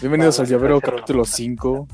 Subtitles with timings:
[0.00, 1.88] Bienvenidos al Llavero capítulo 5.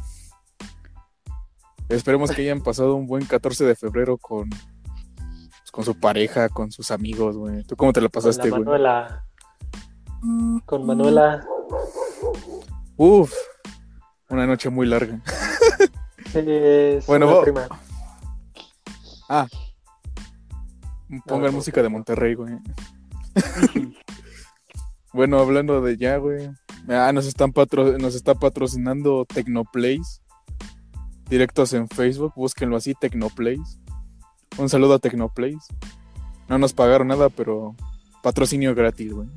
[1.88, 6.72] Esperemos que hayan pasado un buen 14 de febrero con, pues, con su pareja, con
[6.72, 7.62] sus amigos, güey.
[7.62, 8.62] ¿Tú cómo te la Con pasaste, güey?
[8.62, 9.24] Manuela.
[10.67, 11.44] Con Manuela.
[12.96, 13.33] Uf,
[14.28, 15.21] una noche muy larga.
[16.34, 17.69] Es Bueno, una prima.
[19.28, 19.46] Ah,
[21.27, 22.55] pongan no, música de Monterrey, güey.
[25.14, 26.50] Bueno, hablando de ya, güey.
[26.88, 30.20] Ah, nos están patro- nos está patrocinando Tecnoplays.
[31.28, 33.78] Directos en Facebook, búsquenlo así, Tecnoplays.
[34.58, 35.66] Un saludo a Tecnoplays.
[36.48, 37.74] No nos pagaron nada, pero
[38.22, 39.28] patrocinio gratis, güey.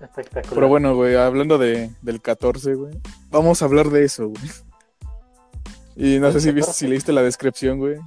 [0.00, 0.54] Espectacular.
[0.54, 2.94] Pero bueno, güey, hablando de, del 14, güey.
[3.30, 4.50] Vamos a hablar de eso, güey.
[5.94, 7.98] Y no sé si viste, si leíste la descripción, güey.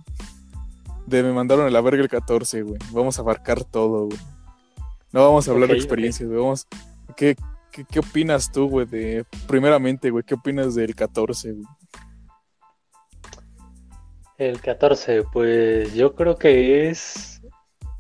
[1.06, 2.80] De me mandaron a la verga el 14, güey.
[2.92, 4.18] Vamos a abarcar todo, güey.
[5.12, 6.42] No vamos a hablar de experiencias, güey.
[6.42, 6.68] Vamos...
[7.16, 7.36] ¿Qué,
[7.76, 8.86] qué, qué opinas tú, güey?
[8.86, 9.26] De...
[9.48, 11.66] Primeramente, güey, ¿qué opinas del 14, güey?
[14.38, 17.42] El 14, pues yo creo que es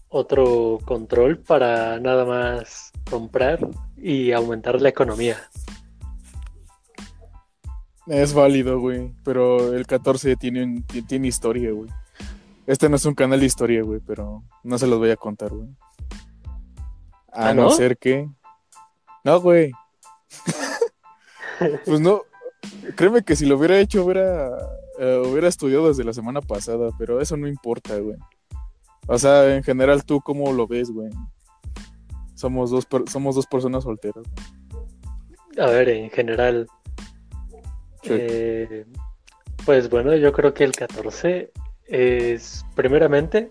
[0.07, 3.59] otro control para nada más comprar
[3.97, 5.37] y aumentar la economía.
[8.07, 9.13] Es válido, güey.
[9.23, 11.89] Pero el 14 tiene, tiene historia, güey.
[12.67, 15.51] Este no es un canal de historia, güey, pero no se los voy a contar,
[15.51, 15.69] güey.
[17.31, 17.69] A ¿Ah, no no?
[17.71, 18.29] ser que.
[19.25, 19.71] No, güey.
[21.85, 22.21] pues no.
[22.95, 24.49] Créeme que si lo hubiera hecho, hubiera,
[24.99, 28.17] eh, hubiera estudiado desde la semana pasada, pero eso no importa, güey.
[29.07, 31.09] O sea, en general, ¿tú cómo lo ves, güey?
[32.33, 34.23] Somos dos, per- somos dos personas solteras.
[35.59, 36.67] A ver, en general,
[38.03, 38.09] Sí.
[38.11, 38.85] eh,
[39.65, 41.51] pues bueno, yo creo que el 14
[41.87, 43.47] es primeramente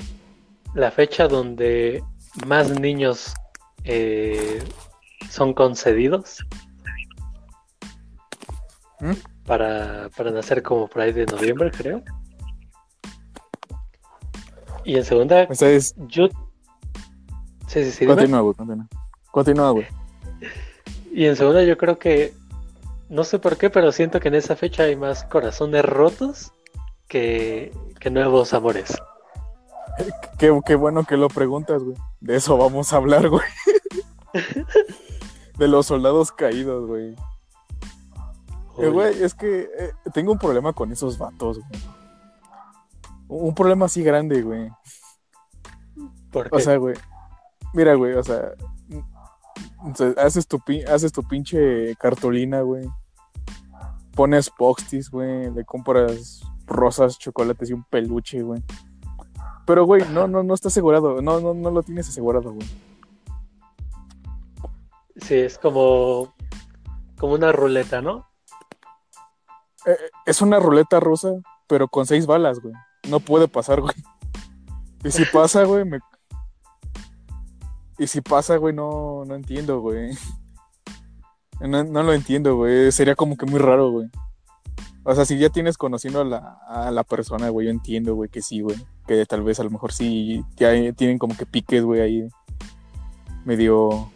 [0.74, 2.02] la fecha donde
[2.46, 3.32] más niños
[3.84, 4.62] eh,
[5.30, 6.44] son concedidos
[9.00, 9.12] ¿Mm?
[9.46, 12.02] para, para nacer como por ahí de noviembre, creo.
[14.84, 15.94] Y en segunda, es...
[16.08, 16.28] yo...
[17.66, 18.06] Sí, sí, sí.
[18.06, 18.86] Continúa, güey, continúa.
[19.30, 19.86] Continúa, güey.
[21.12, 22.34] Y en segunda yo creo que,
[23.08, 26.52] no sé por qué, pero siento que en esa fecha hay más corazones rotos
[27.08, 29.00] que, que nuevos amores.
[30.38, 31.96] Qué, qué bueno que lo preguntas, güey.
[32.20, 33.46] De eso vamos a hablar, güey.
[35.58, 37.14] De los soldados caídos, güey.
[38.78, 41.82] Eh, güey, es que eh, tengo un problema con esos vatos, güey.
[43.28, 44.70] Un problema así grande, güey.
[46.32, 46.62] ¿Por O qué?
[46.62, 46.96] sea, güey.
[47.72, 48.52] Mira, güey, o sea.
[48.88, 48.98] mm,
[49.90, 50.60] o haces, tu,
[50.92, 52.88] haces tu pinche cartulina, güey.
[54.14, 55.52] Pones postis, güey.
[55.52, 58.62] Le compras rosas, chocolates y un peluche, güey.
[59.66, 61.22] Pero, güey, no, no, no está asegurado.
[61.22, 62.66] No, no, no lo tienes asegurado, güey.
[65.16, 66.34] Sí, es como,
[67.18, 68.26] como una ruleta, ¿no?
[69.86, 71.30] Eh, es una ruleta rusa,
[71.66, 72.74] pero con seis balas, güey.
[73.08, 73.94] No puede pasar, güey.
[75.04, 76.00] Y si pasa, güey, me...
[77.98, 80.16] Y si pasa, güey, no, no entiendo, güey.
[81.60, 82.90] No, lo entiendo, güey.
[82.90, 84.08] Sería como que muy raro, güey.
[85.04, 88.30] O sea, si ya tienes conociendo a la, a la persona, güey, yo entiendo, güey,
[88.30, 88.76] que sí, güey.
[89.06, 92.28] Que tal vez a lo mejor sí ya tienen como que piques, güey, ahí.
[93.44, 94.10] Medio...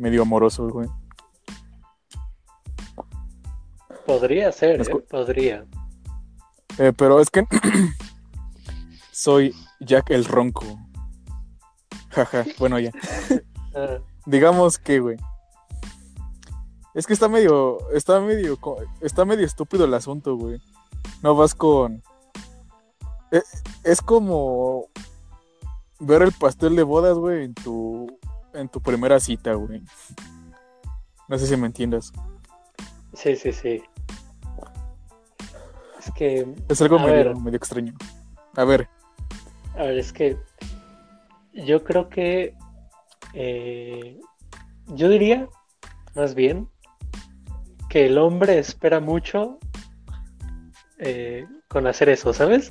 [0.00, 0.88] Medio amorosos, güey.
[4.06, 4.94] Podría ser, ¿eh?
[5.10, 5.66] Podría.
[6.78, 7.44] Eh, pero es que
[9.12, 10.64] soy Jack el Ronco.
[12.08, 12.90] Jaja, bueno, ya.
[13.72, 15.16] Ah, Digamos que, güey.
[16.94, 18.58] Es que está medio, está medio,
[19.00, 20.60] está medio estúpido el asunto, güey.
[21.22, 22.02] No vas con...
[23.30, 23.42] Eh,
[23.84, 24.86] Es como
[26.00, 28.18] ver el pastel de bodas, güey, en tu,
[28.54, 29.82] en tu primera cita, güey.
[31.28, 32.12] No sé si me entiendas.
[33.14, 33.82] sí, sí, sí.
[35.98, 37.36] Es que, Es algo medio, ver.
[37.36, 37.94] medio extraño.
[38.56, 38.88] A ver,
[39.76, 40.36] a ver, es que
[41.52, 42.54] yo creo que
[43.34, 44.18] eh,
[44.88, 45.48] yo diría,
[46.16, 46.68] más bien,
[47.88, 49.58] que el hombre espera mucho
[50.98, 52.70] eh, con hacer eso, ¿sabes?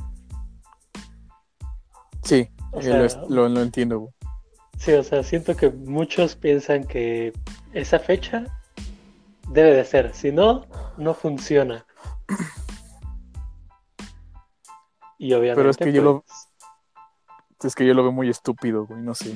[2.23, 4.13] sí, O eh, sea, lo, lo- lo entiendo, güey.
[4.79, 7.33] Sí, o sea, siento que muchos piensan que
[7.73, 8.45] esa fecha
[9.49, 10.65] debe de ser, si no,
[10.97, 11.85] no funciona.
[15.17, 16.47] Y obviamente, Pero es que yo lo- pues,
[17.65, 19.35] Es que yo lo veo muy estúpido, güey, no sé.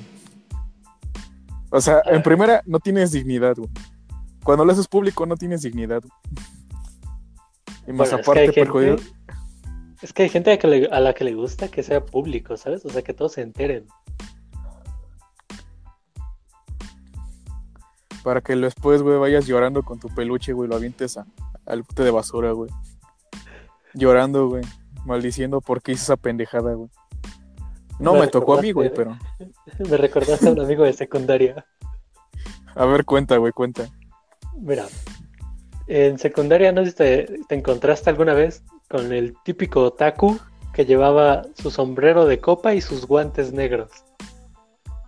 [1.71, 3.69] O sea, en primera, no tienes dignidad, güey.
[4.45, 6.01] Cuando lo haces público, no tienes dignidad.
[6.01, 6.45] güey.
[7.87, 9.03] Y más bueno, es que aparte, gente- perjudica-
[10.01, 12.55] es que hay gente a, que le- a la que le gusta que sea público,
[12.55, 12.85] ¿sabes?
[12.85, 13.87] O sea, que todos se enteren.
[18.23, 21.25] Para que después, güey, vayas llorando con tu peluche, güey, lo avientes a-
[21.65, 22.69] al bote de basura, güey.
[23.93, 24.63] Llorando, güey.
[25.05, 26.89] Maldiciendo por qué hice esa pendejada, güey.
[27.99, 29.17] No Me me tocó a mí, güey, pero.
[29.89, 31.65] Me recordaste a un amigo de secundaria.
[32.75, 33.89] A ver, cuenta, güey, cuenta.
[34.57, 34.85] Mira,
[35.87, 40.39] en secundaria no sé si te, te encontraste alguna vez con el típico otaku
[40.73, 43.91] que llevaba su sombrero de copa y sus guantes negros.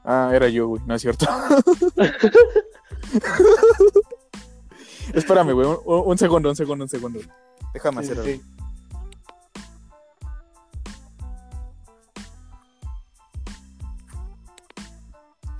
[0.03, 1.25] Ah, era yo, güey, no es cierto.
[5.13, 7.19] Espérame, güey, un, un segundo, un segundo, un segundo.
[7.73, 8.43] Déjame Sí, hacer sí, algo.
[8.43, 8.51] sí.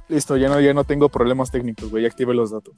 [0.08, 2.76] Listo, ya no, ya no tengo problemas técnicos, güey, ya activé los datos.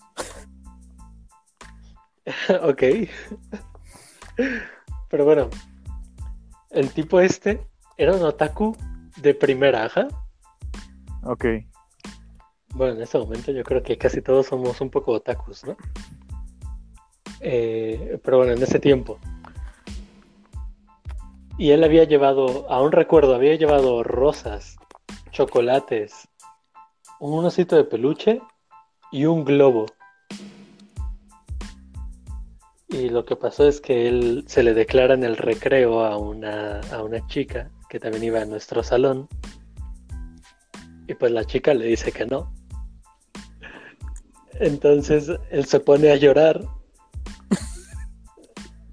[2.64, 2.84] ok.
[5.10, 5.50] Pero bueno,
[6.69, 7.68] el tipo este
[7.98, 8.78] era un otaku
[9.18, 10.08] de primera, ajá.
[11.24, 11.46] Ok.
[12.77, 15.75] Bueno, en este momento yo creo que casi todos somos un poco otakus, ¿no?
[17.39, 19.18] Eh, pero bueno, en ese tiempo.
[21.57, 24.77] Y él había llevado, aún recuerdo, había llevado rosas,
[25.31, 26.27] chocolates,
[27.19, 28.41] un osito de peluche
[29.12, 29.88] y un globo.
[32.89, 36.81] Y lo que pasó es que él se le declara en el recreo a una,
[36.91, 39.27] a una chica que también iba a nuestro salón.
[41.07, 42.56] Y pues la chica le dice que no.
[44.59, 46.62] Entonces él se pone a llorar.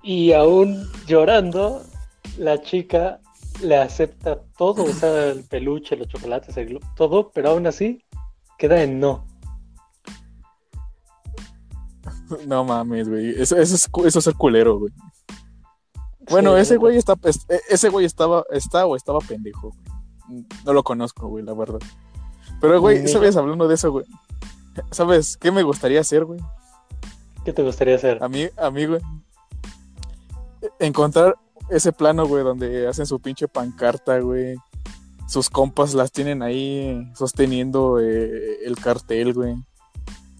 [0.03, 1.83] Y aún llorando,
[2.37, 3.21] la chica
[3.63, 8.05] le acepta todo, o sea, el peluche, los chocolates, el todo, pero aún así
[8.59, 9.25] queda en no.
[12.47, 13.31] No mames, güey.
[13.31, 14.93] Eso, eso, es, eso es ser culero, güey.
[16.31, 19.71] Bueno, Sí, ese güey está, es- e- ese güey estaba, está o estaba pendejo,
[20.29, 20.45] güey.
[20.65, 21.81] No lo conozco, güey, la verdad.
[22.61, 23.37] Pero, güey, ¿sabes?
[23.37, 24.07] Hablando de eso, güey.
[24.91, 26.41] ¿Sabes qué me gustaría hacer, güey?
[27.45, 28.23] ¿Qué te gustaría hacer?
[28.23, 29.01] A mí, a mí, güey.
[30.79, 31.37] Encontrar
[31.69, 34.57] ese plano, güey, donde hacen su pinche pancarta, güey.
[35.29, 39.55] Sus compas las tienen ahí sosteniendo eh, el cartel, güey.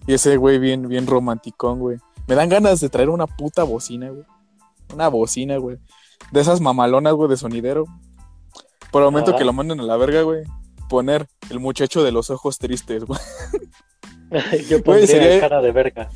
[0.07, 1.97] Y ese güey bien, bien romanticón, güey.
[2.27, 4.25] Me dan ganas de traer una puta bocina, güey.
[4.93, 5.77] Una bocina, güey.
[6.31, 7.85] De esas mamalonas, güey, de sonidero.
[8.91, 10.43] Por el momento que lo manden a la verga, güey.
[10.89, 13.19] Poner el muchacho de los ojos tristes, güey.
[14.69, 16.09] Yo pondría sería- cara de verga.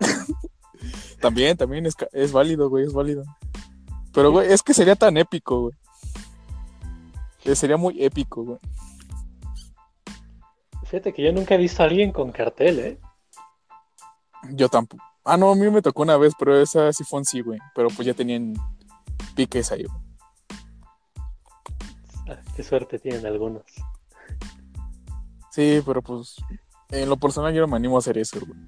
[1.20, 3.24] También, también es, es válido, güey, es válido.
[4.12, 5.74] Pero, güey, es que sería tan épico, güey.
[7.44, 8.58] Eh, Sería muy épico, güey.
[10.84, 13.00] Fíjate que yo nunca he visto a alguien con cartel, ¿eh?
[14.50, 15.02] Yo tampoco.
[15.24, 17.58] Ah, no, a mí me tocó una vez, pero esa sí fue en sí, güey.
[17.74, 18.52] Pero pues ya tenían
[19.34, 19.98] piques ahí, güey.
[22.28, 23.62] Ah, Qué suerte tienen algunos.
[25.50, 26.36] Sí, pero pues
[26.90, 28.58] en lo personal yo no me animo a hacer eso, güey.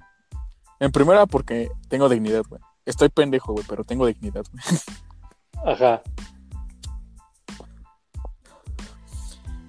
[0.79, 2.61] En primera porque tengo dignidad, güey.
[2.85, 4.63] Estoy pendejo, güey, pero tengo dignidad, güey.
[5.65, 6.01] Ajá.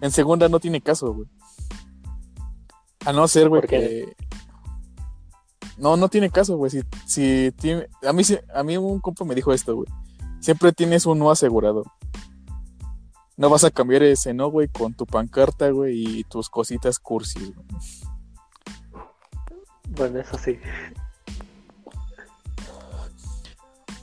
[0.00, 1.28] En segunda no tiene caso, güey.
[3.04, 4.16] A no ser, güey, que...
[5.76, 6.70] No, no tiene caso, güey.
[6.70, 7.88] Si, si tiene...
[8.06, 8.22] A mí,
[8.54, 9.88] a mí un compa me dijo esto, güey.
[10.40, 11.84] Siempre tienes un no asegurado.
[13.36, 17.54] No vas a cambiar ese no, güey, con tu pancarta, güey, y tus cositas cursis,
[17.54, 17.66] güey.
[19.90, 20.58] Bueno, eso sí.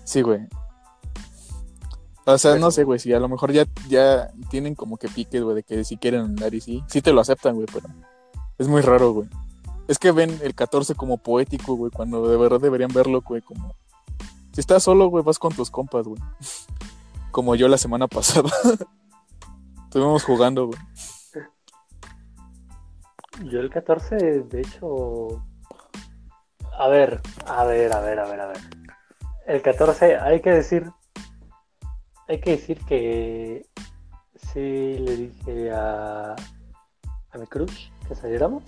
[0.03, 0.47] Sí, güey.
[2.25, 5.43] O sea, no sé, güey, si a lo mejor ya, ya tienen como que piques,
[5.43, 7.87] güey, de que si quieren andar y sí, sí te lo aceptan, güey, pero
[8.57, 9.29] es muy raro, güey.
[9.87, 13.75] Es que ven el 14 como poético, güey, cuando de verdad deberían verlo, güey, como...
[14.53, 16.21] Si estás solo, güey, vas con tus compas, güey.
[17.31, 18.49] Como yo la semana pasada.
[19.83, 20.79] Estuvimos jugando, güey.
[23.43, 25.43] Yo el 14, de hecho.
[26.77, 28.57] A ver, a ver, a ver, a ver, a ver.
[29.45, 30.91] El 14, hay que decir.
[32.27, 33.65] Hay que decir que.
[34.35, 36.35] Sí, le dije a.
[37.31, 38.63] A mi crush que saliéramos.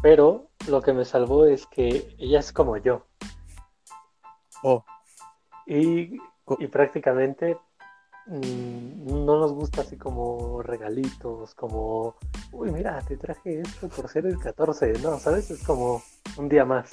[0.00, 3.06] Pero lo que me salvó es que ella es como yo.
[4.62, 4.84] Oh.
[5.66, 6.16] Y,
[6.58, 7.58] y prácticamente
[8.28, 12.16] no nos gusta así como regalitos, como,
[12.52, 15.50] uy, mira, te traje esto por ser el 14, no, ¿sabes?
[15.50, 16.02] Es como
[16.36, 16.90] un día más.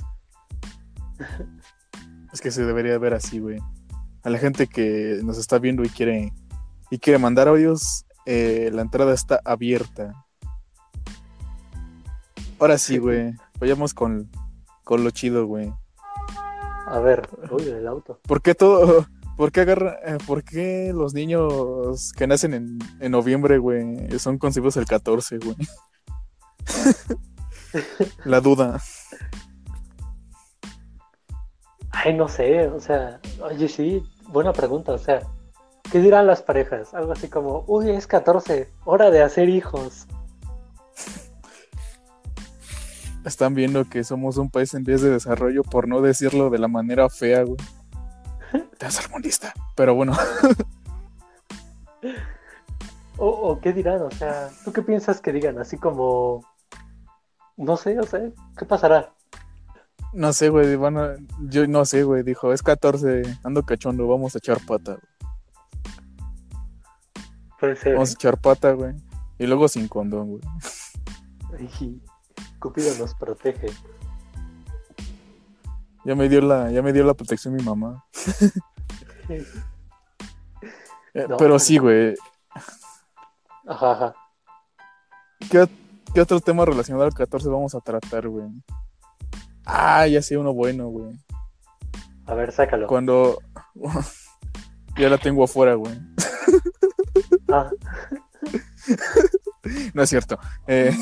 [2.32, 3.60] Es que se debería ver así, güey.
[4.24, 6.34] A la gente que nos está viendo y quiere,
[6.90, 10.26] y quiere mandar audios, eh, la entrada está abierta.
[12.60, 13.36] Ahora sí, güey.
[13.60, 14.30] Vayamos con,
[14.84, 15.74] con lo chido, güey.
[16.88, 18.20] A ver, uy, el auto.
[18.24, 19.06] ¿Por qué todo?
[19.36, 24.38] ¿Por qué agarra, eh, ¿Por qué los niños que nacen en, en noviembre, güey, son
[24.38, 25.56] concebidos el 14, güey?
[28.26, 28.80] La duda.
[31.92, 35.22] Ay, no sé, o sea, oye, sí, buena pregunta, o sea,
[35.92, 36.94] ¿qué dirán las parejas?
[36.94, 40.08] Algo así como, uy, es 14, hora de hacer hijos.
[43.26, 46.68] Están viendo que somos un país en vías de desarrollo, por no decirlo de la
[46.68, 47.58] manera fea, güey.
[48.78, 49.54] Tercermundista.
[49.76, 50.14] Pero bueno.
[53.18, 55.60] O, o qué dirán, o sea, ¿tú qué piensas que digan?
[55.60, 56.44] Así como,
[57.58, 58.20] no sé, o sea,
[58.58, 59.14] ¿qué pasará?
[60.14, 60.76] No sé, güey.
[60.76, 62.24] Bueno, yo no sé, güey.
[62.24, 64.94] Dijo, es 14, ando cachondo, vamos a echar pata.
[64.94, 65.34] güey.
[67.60, 67.94] Puede ser.
[67.94, 68.94] Vamos a echar pata, güey.
[69.40, 70.42] Y luego sin condón, güey.
[72.60, 73.68] Cupido nos protege.
[76.06, 78.06] Ya me dio la, ya me dio la protección mi mamá.
[81.16, 81.38] Eh, No.
[81.38, 82.16] Pero sí, güey.
[83.68, 84.16] Ajá, ajá.
[85.50, 85.68] ¿Qué,
[86.14, 88.48] qué otro tema relacionado al 14 vamos a tratar, güey?
[89.64, 91.16] Ah, ya sé uno bueno, güey.
[92.26, 92.88] A ver, sácalo.
[92.88, 93.38] Cuando.
[94.98, 95.98] ya la tengo afuera, güey.
[97.50, 97.70] Ah,
[99.94, 100.38] No es cierto.
[100.68, 100.96] Eh,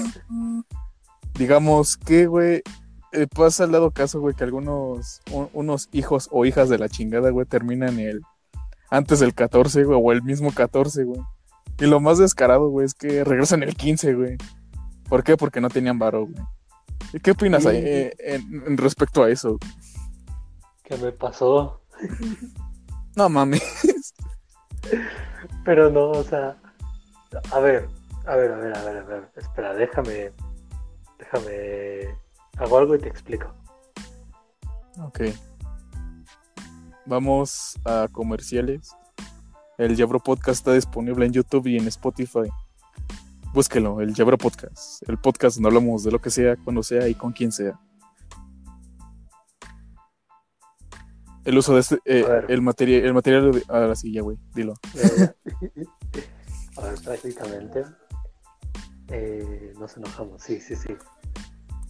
[1.33, 2.61] digamos que, güey,
[3.13, 6.89] eh, pasa al dado caso, güey, que algunos un- unos hijos o hijas de la
[6.89, 8.21] chingada, güey, terminan el
[8.89, 11.21] antes del 14, güey, o el mismo 14, güey.
[11.79, 14.37] Y lo más descarado, güey, es que regresan el 15, güey.
[15.09, 15.37] ¿Por qué?
[15.37, 16.43] Porque no tenían varo, güey.
[17.13, 17.69] ¿Y qué opinas Sí.
[17.69, 19.57] ahí, eh, en, en respecto a eso?
[20.83, 21.81] ¿qué me pasó?
[23.15, 24.13] No mames.
[25.65, 26.57] Pero no, o sea,
[27.51, 27.87] a ver,
[28.25, 30.31] a ver, a ver, a ver, a ver, espera, déjame,
[31.19, 32.15] déjame,
[32.57, 33.53] hago algo y te explico.
[34.99, 35.21] Ok.
[37.05, 38.91] Vamos a comerciales.
[39.77, 42.49] El Yabro Podcast está disponible en YouTube y en Spotify.
[43.53, 45.01] Búsquelo, el Yabro Podcast.
[45.09, 47.79] El podcast donde hablamos de lo que sea, cuando sea y con quien sea.
[51.43, 51.97] El uso de este.
[52.05, 53.03] eh, el material.
[53.05, 53.51] El material.
[53.51, 54.37] de- Ahora sí, ya, güey.
[54.53, 54.73] Dilo.
[54.93, 55.35] Ya.
[56.77, 57.83] A ver, prácticamente
[59.09, 60.95] eh, nos enojamos, sí, sí, sí.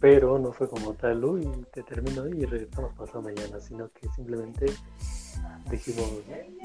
[0.01, 4.65] Pero no fue como tal, uy, te termino y regresamos pasado mañana, sino que simplemente
[5.69, 6.11] dijimos,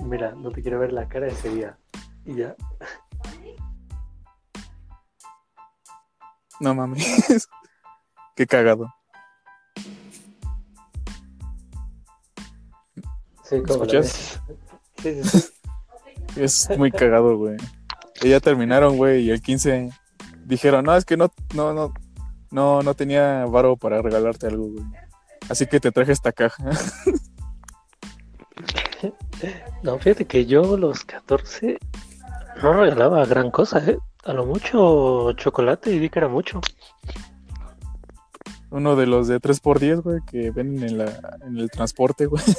[0.02, 1.78] mira, no te quiero ver la cara ese día.
[2.24, 2.56] Y ya,
[6.60, 7.48] No mames.
[8.36, 8.92] Qué cagado.
[13.44, 14.42] sí, como la escuchas?
[14.48, 14.62] ves.
[15.02, 15.52] Sí, sí, sí.
[16.36, 17.56] Es muy cagado, güey.
[18.20, 19.90] Y ya terminaron, güey, y el 15
[20.44, 21.94] dijeron, no, es que no, no, no,
[22.50, 24.84] no, no tenía varo para regalarte algo, güey.
[25.48, 26.70] Así que te traje esta caja.
[29.82, 31.78] No, fíjate que yo los 14
[32.62, 33.98] no regalaba gran cosa, ¿eh?
[34.24, 36.60] A lo mucho chocolate y di que era mucho.
[38.70, 42.42] Uno de los de 3x10, güey, que ven en, la, en el transporte, güey.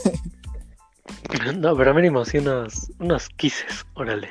[1.58, 4.30] No, pero mínimo sí unos, unos quises, órale.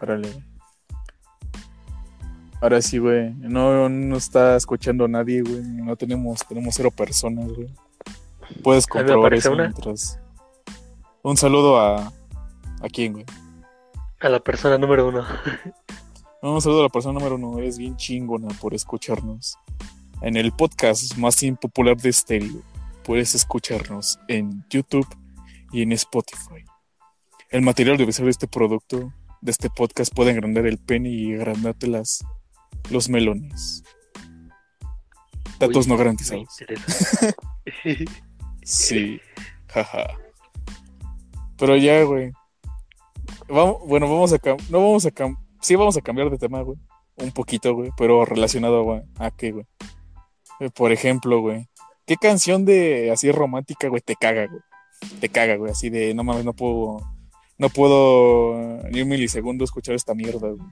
[0.00, 0.42] Órale.
[2.60, 3.32] Ahora sí, güey.
[3.34, 5.62] No, no está escuchando nadie, güey.
[5.62, 7.68] No tenemos, tenemos cero personas, güey.
[8.62, 9.64] Puedes A comprobar eso una.
[9.68, 10.18] mientras.
[11.22, 12.12] Un saludo a.
[12.82, 13.24] ¿A quién, güey?
[14.20, 15.24] A la persona número uno.
[16.42, 17.58] No, Un saludo a la persona número uno.
[17.58, 19.56] Eres bien chingona por escucharnos.
[20.22, 22.62] En el podcast más impopular de estéreo.
[23.04, 25.06] Puedes escucharnos en YouTube
[25.72, 26.64] y en Spotify.
[27.50, 31.86] El material audiovisual de este producto, de este podcast, puede agrandar el pene y agrandarte
[31.88, 32.24] las,
[32.90, 33.82] los melones.
[35.58, 36.48] Datos Uy, no garantizados.
[38.62, 39.20] Sí,
[39.68, 40.06] jaja.
[41.58, 42.32] Pero ya, güey.
[43.48, 45.10] Vamos, bueno, vamos a no vamos a
[45.60, 46.78] sí vamos a cambiar de tema, güey.
[47.16, 49.66] Un poquito, güey, pero relacionado güey, a qué, güey.
[50.60, 51.68] Eh, Por ejemplo, güey,
[52.06, 54.60] ¿qué canción de así romántica, güey, te caga, güey?
[55.20, 56.98] Te caga, güey, así de no mames, no puedo
[57.58, 60.66] no puedo ni un milisegundo escuchar esta mierda, güey.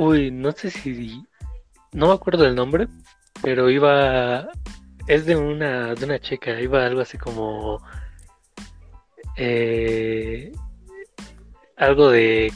[0.00, 1.22] Uy, no sé si.
[1.92, 2.88] No me acuerdo del nombre,
[3.42, 4.48] pero iba.
[5.06, 7.82] Es de una, de una chica, iba algo así como.
[9.36, 10.52] eh,
[11.76, 12.50] algo de.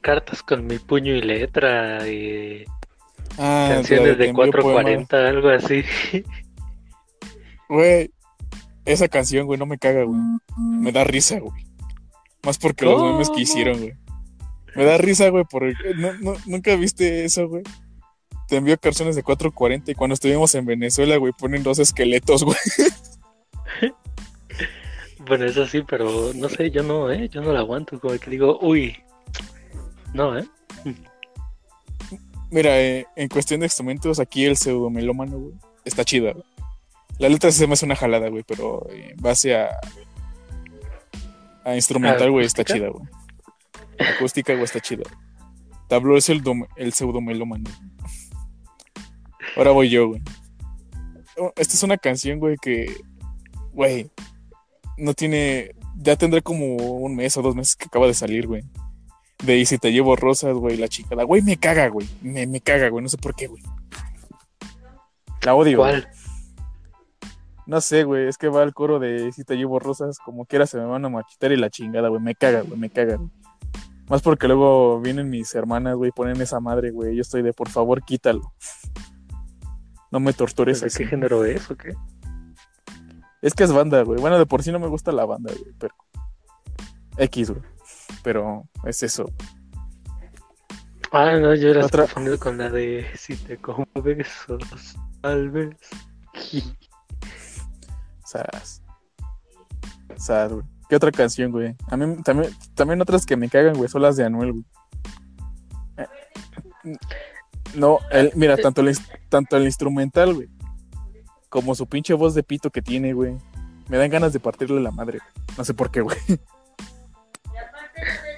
[0.00, 2.64] Cartas con mi puño y letra, y
[3.36, 4.82] Ah, canciones de poema.
[4.82, 5.84] 440, algo así.
[7.68, 8.10] Güey,
[8.86, 10.18] esa canción, güey, no me caga, güey.
[10.56, 11.66] Me da risa, güey.
[12.44, 13.92] Más porque los memes que hicieron, güey.
[14.76, 17.62] Me da risa, güey, porque no, no- nunca viste eso, güey.
[18.48, 22.56] Te envió canciones de 440 y cuando estuvimos en Venezuela, güey, ponen dos esqueletos, güey.
[25.26, 27.28] Bueno, eso sí, pero no sé, yo no, ¿eh?
[27.28, 28.96] Yo no la aguanto, como que digo, uy.
[30.12, 30.44] No, ¿eh?
[32.50, 36.44] Mira, eh, en cuestión de instrumentos, aquí el pseudomelómano, güey, está chida, güey.
[37.18, 39.68] La letra se me hace una jalada, güey, pero en base a,
[41.64, 43.04] a instrumental, güey, está chida, güey.
[44.00, 45.04] Acústica, güey, está chida.
[45.88, 46.42] Tabló es el,
[46.76, 47.68] el pseudomelómano.
[49.56, 50.22] Ahora voy yo, güey.
[51.36, 52.96] Oh, Esta es una canción, güey, que,
[53.72, 54.10] güey,
[54.96, 58.62] no tiene, ya tendrá como un mes o dos meses que acaba de salir, güey.
[59.44, 61.24] De y si te llevo rosas, güey, la chingada.
[61.24, 62.06] Güey, me caga, güey.
[62.20, 63.02] Me, me caga, güey.
[63.02, 63.62] No sé por qué, güey.
[65.42, 65.78] La odio.
[65.78, 65.92] güey.
[65.92, 66.10] ¿Cuál?
[67.66, 68.28] No sé, güey.
[68.28, 71.04] Es que va el coro de si te llevo rosas, como quiera se me van
[71.06, 72.20] a machitar y la chingada, güey.
[72.20, 72.78] Me caga, güey.
[72.78, 73.16] Me caga.
[73.16, 73.30] güey.
[74.10, 77.14] Más porque luego vienen mis hermanas, güey, ponen esa madre, güey.
[77.14, 78.52] Yo estoy de, por favor, quítalo.
[80.10, 80.98] No me tortures ¿De así.
[80.98, 81.94] qué género es o qué?
[83.40, 84.20] Es que es banda, güey.
[84.20, 85.94] Bueno, de por sí no me gusta la banda, güey, pero.
[87.16, 87.62] X, güey.
[88.24, 89.24] Pero es eso.
[91.12, 95.76] Ah, no, yo era Otra- confundido con la de si te como besos, tal vez.
[98.24, 98.82] Sas.
[100.16, 100.64] Sad, güey.
[100.90, 101.76] ¿Qué otra canción, güey?
[101.88, 104.64] A mí también, también otras que me cagan, güey, son las de Anuel, güey.
[105.96, 106.96] Eh,
[107.74, 110.48] No, el, mira, tanto el, tanto el instrumental, güey,
[111.48, 113.36] como su pinche voz de pito que tiene, güey.
[113.88, 115.18] Me dan ganas de partirle la madre.
[115.20, 115.46] güey.
[115.56, 116.18] No sé por qué, güey.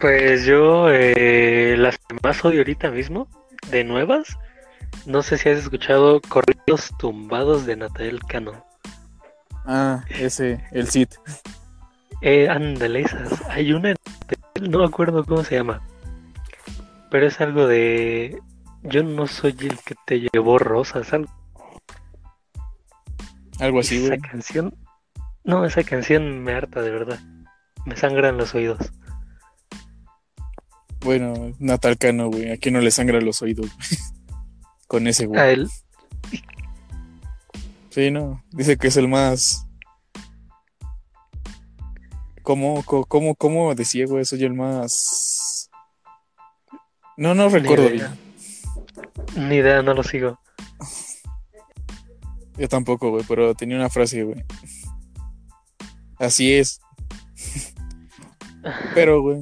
[0.01, 3.29] Pues yo, eh, las que más odio ahorita mismo,
[3.71, 4.37] de nuevas,
[5.07, 8.67] no sé si has escuchado Corridos Tumbados de Natael Cano.
[9.65, 11.09] Ah, ese, el Cid.
[12.23, 13.43] Eh, ándale, esas.
[13.51, 13.95] Hay una,
[14.61, 15.83] no me acuerdo cómo se llama,
[17.11, 18.41] pero es algo de.
[18.85, 21.31] Yo no soy el que te llevó rosas, algo
[23.61, 24.21] Algo así, esa güey.
[24.21, 24.75] canción.
[25.45, 27.19] No, esa canción me harta de verdad.
[27.87, 28.93] Me sangran los oídos.
[31.01, 32.53] Bueno, Natal Cano, güey.
[32.53, 33.89] Aquí no le sangra los oídos, güey.
[34.87, 35.41] Con ese, güey.
[35.41, 35.69] A él,
[37.91, 38.43] Sí, no.
[38.53, 39.67] Dice que es el más.
[42.43, 44.25] ¿Cómo, cómo, cómo decía, güey?
[44.25, 45.71] Soy el más.
[47.17, 48.17] No, no recuerdo idea.
[49.35, 49.49] bien.
[49.49, 50.39] ni idea, no lo sigo.
[52.57, 54.45] Yo tampoco, güey, pero tenía una frase, güey.
[56.19, 56.81] Así es.
[58.95, 59.41] Pero, güey,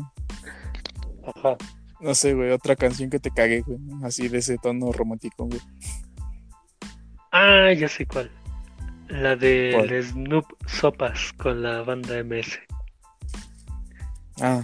[1.34, 1.56] Ajá.
[2.00, 3.78] no sé, güey, otra canción que te cagué, güey.
[4.02, 5.60] Así de ese tono romántico, güey.
[7.32, 8.30] Ah, ya sé cuál.
[9.08, 10.02] La de ¿Cuál?
[10.02, 12.58] Snoop Sopas con la banda MS.
[14.40, 14.62] Ah,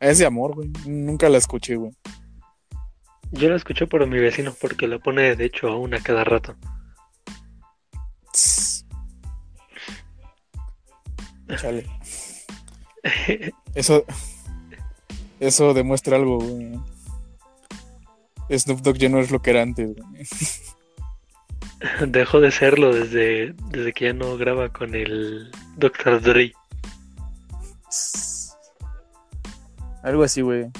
[0.00, 0.70] es de amor, güey.
[0.86, 1.92] Nunca la escuché, güey.
[3.32, 6.56] Yo la escuché por mi vecino porque la pone de hecho aún a cada rato.
[11.56, 11.86] Chale.
[13.74, 14.04] Eso,
[15.38, 16.78] eso demuestra algo, güey.
[18.58, 20.26] Snoop Dogg ya no es lo que era antes, güey.
[22.06, 26.20] Dejó de serlo desde, desde que ya no graba con el Dr.
[26.20, 26.52] Dre.
[30.02, 30.70] Algo así, güey.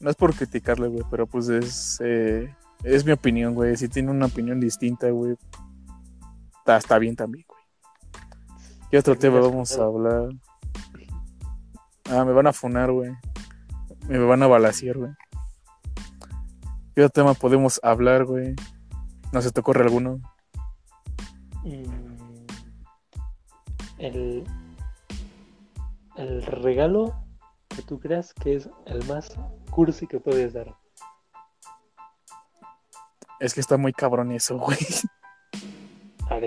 [0.00, 3.76] No es por criticarle, güey, pero pues es, eh, es mi opinión, güey.
[3.76, 5.36] Si tiene una opinión distinta, güey,
[6.58, 7.62] está, está bien también, güey.
[8.90, 10.28] ¿Qué otro tema vamos a hablar?
[12.10, 13.10] Ah, me van a funar, güey.
[14.08, 15.10] Me van a balasear, güey.
[16.94, 18.54] ¿Qué otro tema podemos hablar, güey?
[19.32, 20.20] ¿No se te ocurre alguno?
[21.64, 22.46] Mm,
[23.98, 24.44] El,
[26.16, 27.25] el regalo
[27.76, 29.34] que tú creas que es el más
[29.70, 30.74] cursi que puedes dar.
[33.38, 34.78] Es que está muy cabrón eso, güey.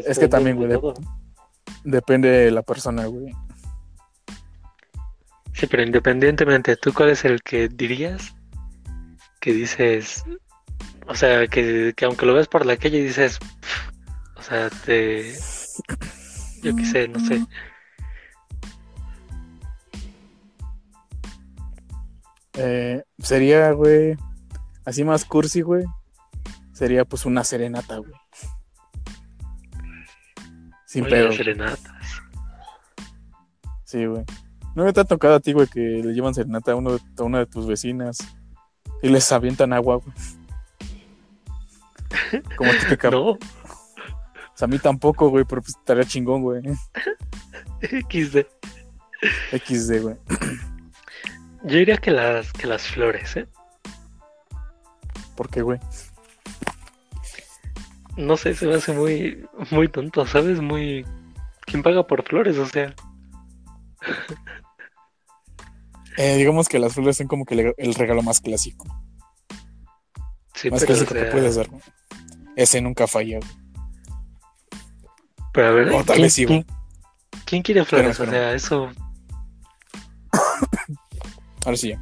[0.05, 0.81] Es que también, güey, de-.
[1.83, 3.33] Depende de la persona, güey.
[5.53, 8.33] Sí, pero independientemente, ¿tú cuál es el que dirías
[9.39, 10.23] que dices,
[11.07, 15.33] o sea, que, que aunque lo ves por la calle dices, "Pff", o sea, te,
[16.61, 17.45] yo qué sé, no sé,
[22.61, 24.17] Eh, sería, güey,
[24.85, 25.85] así más cursi, güey.
[26.73, 28.11] Sería pues una serenata, güey.
[30.85, 31.31] Sin oye, pedo.
[31.31, 31.93] serenatas.
[33.83, 34.23] Sí, güey.
[34.75, 37.23] ¿No te ha tocado a ti, güey, que le llevan serenata a, uno de- a
[37.23, 38.17] una de tus vecinas
[39.01, 40.13] y les avientan agua, güey?
[42.55, 43.09] Como típica.
[43.11, 43.37] No, O
[44.55, 46.61] sea, a mí tampoco, güey, pero pues estaría chingón, güey.
[47.81, 48.45] XD.
[49.53, 50.15] XD, güey.
[51.63, 53.47] Yo diría que las, que las flores, ¿eh?
[55.35, 55.79] ¿Por qué, güey?
[58.17, 60.61] No sé, se me hace muy, muy tonto, ¿sabes?
[60.61, 61.05] Muy...
[61.65, 62.57] ¿Quién paga por flores?
[62.57, 62.93] O sea,
[66.17, 68.85] Eh, digamos que las flores son como que el regalo más clásico.
[70.53, 71.67] Sí, Más clásico o que puedes dar.
[72.57, 73.51] Ese nunca falla, güey.
[75.53, 76.63] Pero a ver, O tal ¿quién, vez sí, güey.
[76.65, 76.75] quién-
[77.45, 78.19] quién quiere flores?
[78.19, 78.91] O sea, eso.
[81.65, 81.99] Ahora sí ya.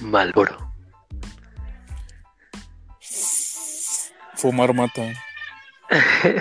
[0.00, 0.72] Malboro.
[4.34, 5.12] Fumar mata.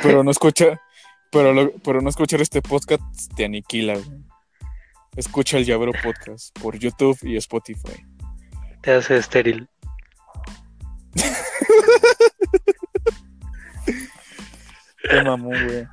[0.03, 0.81] Pero no escucha,
[1.31, 3.01] pero, lo- pero no escuchar este podcast
[3.35, 4.23] te aniquila, güey.
[5.15, 8.05] Escucha el Llavero Podcast por YouTube y Spotify.
[8.81, 9.69] Te hace estéril.
[15.09, 15.87] Qué mamón, güey.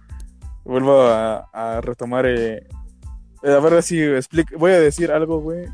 [0.65, 2.27] Vuelvo a, a retomar.
[2.27, 2.67] eh,
[3.43, 4.57] a ver si explico.
[4.59, 5.67] Voy a decir algo, güey.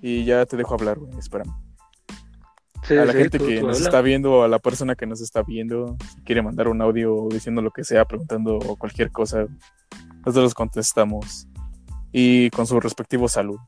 [0.00, 1.16] Y ya te dejo hablar, güey.
[1.18, 1.52] Espérame.
[2.84, 3.88] Sí, a la sí, gente tú- que tú nos habla.
[3.88, 7.62] está viendo, a la persona que nos está viendo, si quiere mandar un audio diciendo
[7.62, 9.46] lo que sea, preguntando o cualquier cosa,
[10.24, 11.46] nosotros los contestamos.
[12.10, 13.58] Y con su respectivo salud.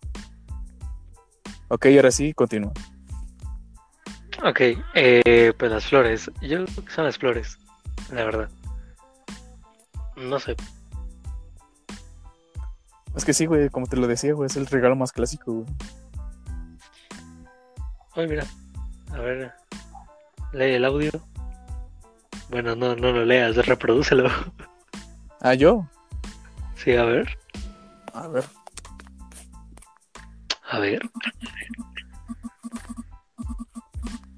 [1.68, 2.72] Ok, ahora sí, continúa.
[4.44, 4.60] Ok,
[4.94, 6.30] eh, pues las flores.
[6.42, 7.56] Yo creo que son las flores,
[8.12, 8.48] la verdad.
[10.16, 10.56] No sé.
[13.16, 15.66] Es que sí, güey, como te lo decía, güey, es el regalo más clásico, güey.
[18.16, 18.44] Ay, mira.
[19.12, 19.52] A ver.
[20.52, 21.10] Lee el audio.
[22.50, 24.28] Bueno, no, no lo leas, reprodúcelo.
[25.40, 25.88] Ah, yo.
[26.76, 27.38] Sí, a ver.
[28.12, 28.44] A ver.
[30.70, 31.02] A ver.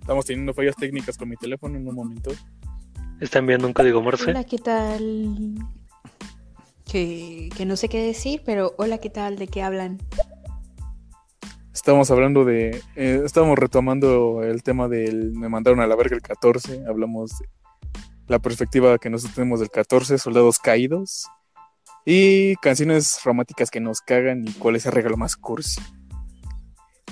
[0.01, 2.31] Estamos teniendo fallas técnicas con mi teléfono en un momento.
[3.21, 4.31] Está enviando un código Morse.
[4.31, 5.59] Hola, ¿qué tal?
[6.97, 9.37] Que, que no sé qué decir, pero hola, ¿qué tal?
[9.37, 9.99] ¿De qué hablan?
[11.75, 12.83] Estamos hablando de.
[12.97, 15.33] eh, estamos retomando el tema del.
[15.33, 16.85] Me mandaron a la verga el 14.
[16.89, 17.49] Hablamos de
[18.29, 21.27] la perspectiva que nosotros tenemos del 14, soldados caídos.
[22.07, 25.83] Y canciones románticas que nos cagan y cuál es el regalo más cursi.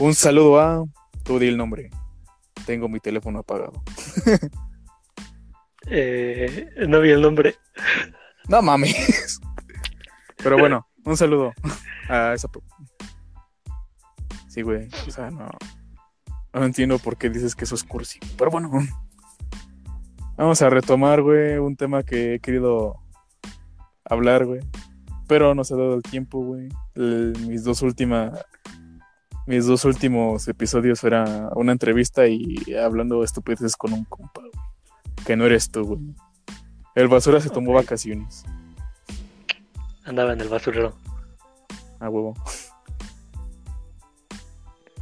[0.01, 0.83] Un saludo a.
[1.25, 1.91] Tú di el nombre.
[2.65, 3.83] Tengo mi teléfono apagado.
[5.87, 7.57] Eh, no vi el nombre.
[8.49, 9.39] No mames.
[10.45, 11.53] Pero bueno, un saludo
[12.09, 12.49] a esa.
[14.47, 14.89] Sí, güey.
[15.09, 15.49] O sea, no.
[16.53, 18.21] No entiendo por qué dices que eso es cursi.
[18.39, 18.71] Pero bueno.
[20.37, 22.97] Vamos a retomar, güey, un tema que he querido
[24.05, 24.61] hablar, güey.
[25.27, 26.69] Pero no se ha dado el tiempo, güey.
[26.95, 28.39] Mis dos últimas.
[29.47, 34.53] Mis dos últimos episodios era una entrevista y hablando estupideces con un compa, güey.
[35.25, 36.15] Que no eres tú, güey.
[36.95, 38.45] El basura se tomó vacaciones.
[40.05, 40.95] Andaba en el basurero.
[42.01, 42.35] A huevo.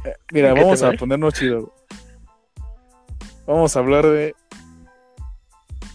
[0.05, 1.73] Eh, Mira, ¿En qué vamos a ponernos chido.
[3.45, 4.35] Vamos a hablar de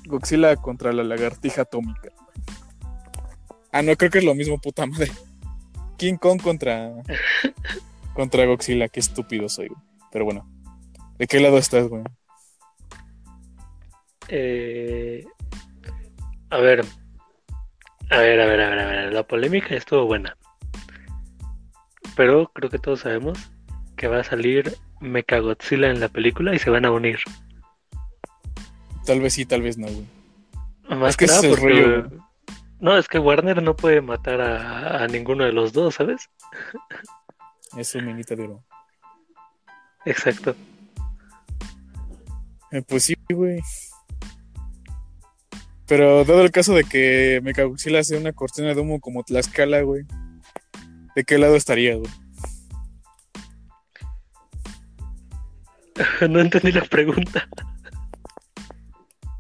[0.07, 2.11] Godzilla contra la lagartija atómica.
[3.73, 5.11] Ah, no, creo que es lo mismo, puta madre.
[5.97, 6.93] King Kong contra
[8.15, 9.81] contra Godzilla, qué estúpido soy, güey.
[10.11, 10.47] Pero bueno.
[11.19, 12.05] ¿De qué lado estás, güey?
[14.29, 15.25] Eh,
[16.51, 16.85] a ver.
[18.11, 19.13] A ver, a ver, a ver, a ver.
[19.13, 20.37] La polémica estuvo buena.
[22.17, 23.39] Pero creo que todos sabemos
[23.97, 27.19] que va a salir Mechagodzilla en la película y se van a unir.
[29.05, 30.07] Tal vez sí, tal vez no, güey.
[30.89, 32.11] Más Es que que nada es rollo.
[32.81, 36.31] No, es que Warner no puede matar a, a ninguno de los dos, ¿sabes?
[37.77, 38.65] Es un minita de oro.
[40.05, 40.55] Exacto.
[42.71, 43.61] Eh, pues sí, güey.
[45.89, 50.05] Pero dado el caso de que Mechagodzilla hace una cortina de humo como Tlaxcala, güey.
[51.17, 52.11] ¿De qué lado estaría, güey?
[56.29, 57.49] No entendí la pregunta.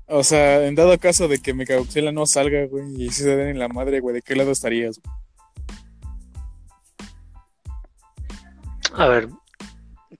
[0.06, 3.48] O sea, en dado caso de que Mechagodzilla no salga, güey, y si se den
[3.48, 4.98] en la madre, güey, ¿de qué lado estarías?
[5.02, 5.14] güey?
[8.94, 9.28] A ver,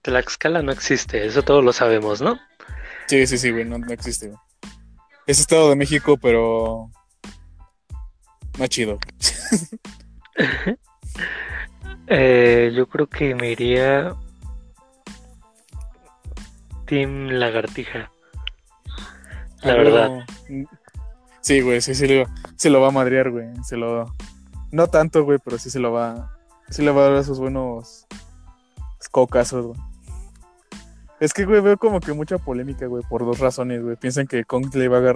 [0.03, 2.39] Tlaxcala no existe, eso todos lo sabemos, ¿no?
[3.07, 4.39] Sí, sí, sí, güey, no, no existe, güey.
[5.29, 6.89] Es Estado de México, pero.
[8.57, 8.97] No chido.
[12.11, 14.15] Eh, yo creo que me iría
[16.87, 18.11] Team Lagartija.
[19.61, 20.25] La Ah, verdad.
[20.47, 20.67] güey.
[21.41, 23.49] Sí, güey, sí, sí, lo, se lo va a madrear, güey.
[23.63, 24.11] Se lo.
[24.71, 26.35] No tanto, güey, pero sí se lo va.
[26.71, 28.07] Sí le va a dar esos buenos
[29.11, 29.79] cocazos, güey.
[31.19, 33.97] Es que, güey, veo como que mucha polémica, güey, por dos razones, güey.
[33.97, 35.13] Piensan que Kong le va a,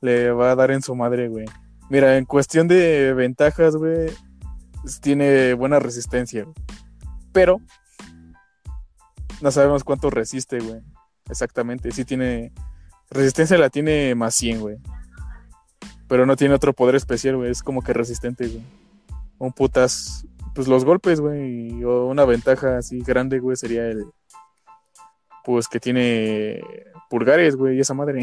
[0.00, 1.46] le va a dar en su madre, güey.
[1.90, 4.10] Mira, en cuestión de ventajas, güey,
[5.00, 6.54] tiene buena resistencia, güey.
[7.32, 7.60] Pero
[9.40, 10.80] no sabemos cuánto resiste, güey.
[11.28, 12.52] Exactamente, sí tiene...
[13.10, 14.78] Resistencia la tiene más 100, güey.
[16.08, 17.50] Pero no tiene otro poder especial, güey.
[17.50, 18.62] Es como que resistente, güey.
[19.38, 20.24] Un putas...
[20.54, 21.82] Pues los golpes, güey.
[21.84, 24.04] O una ventaja así grande, güey, sería el
[25.44, 26.60] Pues que tiene
[27.10, 28.22] pulgares, güey, y esa madre.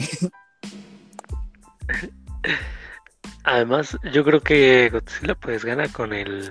[3.44, 6.50] Además, yo creo que Godzilla pues gana con el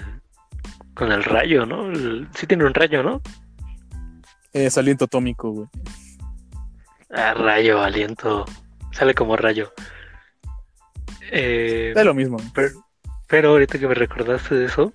[0.95, 1.91] con el rayo, ¿no?
[1.91, 3.21] El- sí tiene un rayo, ¿no?
[4.53, 5.69] Es aliento atómico, güey.
[7.11, 8.45] Ah, rayo, aliento.
[8.93, 9.73] Sale como rayo.
[11.31, 12.39] Eh, Es lo mismo.
[12.55, 12.71] pero,
[13.29, 14.93] pero ahorita que me recordaste de eso,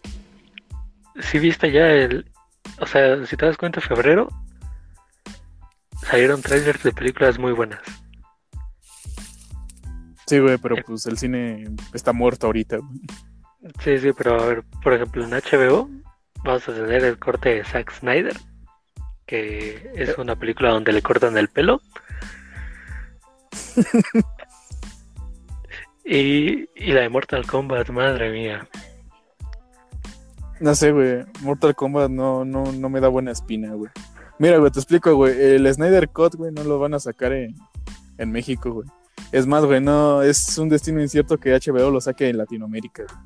[1.22, 2.30] si viste ya el...
[2.80, 4.28] O sea, si te das cuenta, en febrero
[6.04, 7.82] salieron trailers de películas muy buenas.
[10.26, 13.00] Sí, güey, pero pues el cine está muerto ahorita, güey.
[13.84, 15.90] Sí, sí, pero a ver, por ejemplo, en HBO
[16.44, 18.36] vamos a tener el corte de Zack Snyder,
[19.26, 21.82] que es una película donde le cortan el pelo.
[26.06, 28.68] y, y la de Mortal Kombat, madre mía.
[30.60, 31.26] No sé, güey.
[31.42, 33.92] Mortal Kombat no, no, no me da buena espina, güey.
[34.40, 35.40] Mira, güey, te explico, güey.
[35.40, 37.56] El Snyder Cut, güey, no lo van a sacar en,
[38.18, 38.88] en México, güey.
[39.32, 43.20] Es más, güey, no, es un destino incierto que HBO lo saque en Latinoamérica, güey.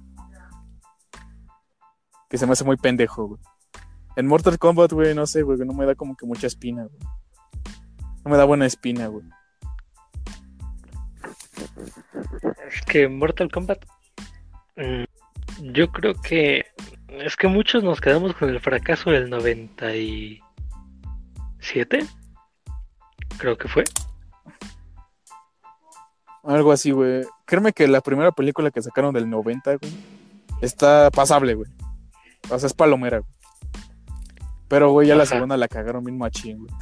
[2.29, 3.41] Que se me hace muy pendejo, güey.
[4.15, 6.99] En Mortal Kombat, güey, no sé, güey, no me da como que mucha espina, güey.
[8.25, 9.25] No me da buena espina, güey.
[12.67, 13.85] Es que Mortal Kombat,
[14.75, 15.03] mm,
[15.71, 16.65] yo creo que
[17.09, 19.29] es que muchos nos quedamos con el fracaso del
[21.67, 22.05] 97,
[23.37, 23.83] creo que fue.
[26.43, 27.25] Algo así, güey.
[27.45, 29.91] Créeme que la primera película que sacaron del 90, güey,
[30.61, 31.69] está pasable, güey.
[32.49, 33.31] O sea, es palomera, güey.
[34.69, 36.73] Pero, güey, ya la segunda la cagaron bien machín, güey.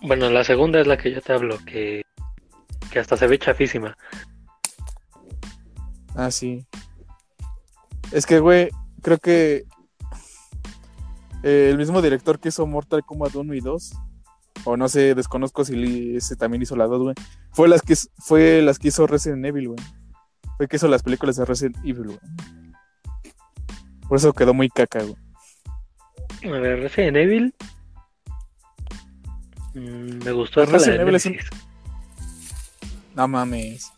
[0.00, 2.02] Bueno, la segunda es la que yo te hablo, que,
[2.90, 3.96] que hasta se ve chafísima.
[6.14, 6.66] Ah, sí.
[8.10, 8.68] Es que, güey,
[9.00, 9.64] creo que
[11.42, 13.92] eh, el mismo director que hizo Mortal Kombat 1 y 2,
[14.64, 17.14] o no sé, desconozco si ese también hizo la 2, güey,
[17.52, 19.80] fue las que, fue las que hizo Resident Evil, güey.
[20.56, 22.18] Fue que hizo las películas de Resident Evil, güey.
[24.08, 25.16] Por eso quedó muy caca, güey.
[26.44, 27.54] A ver, Resident Evil.
[29.74, 31.36] mm, me gustó hasta Resident de Evil es un-.
[33.14, 33.92] No mames.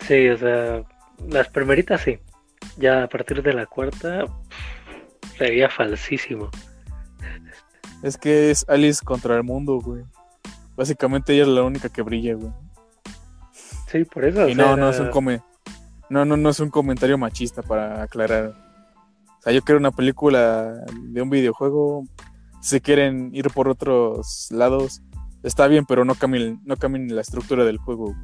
[0.00, 0.82] Sí, o sea,
[1.28, 2.18] las primeritas sí.
[2.76, 4.24] Ya a partir de la cuarta
[5.40, 6.50] pff, se veía falsísimo.
[8.02, 10.04] Es que es Alice contra el mundo, güey.
[10.76, 12.52] Básicamente ella es la única que brilla, güey.
[13.88, 14.44] Sí, por eso.
[14.44, 15.42] o Y sea, no, no es un come...
[16.08, 18.54] no, no, no es un comentario machista para aclarar.
[19.38, 22.04] O sea, yo quiero una película de un videojuego.
[22.62, 25.02] Si quieren ir por otros lados,
[25.42, 28.14] está bien, pero no cambien, no cambien la estructura del juego.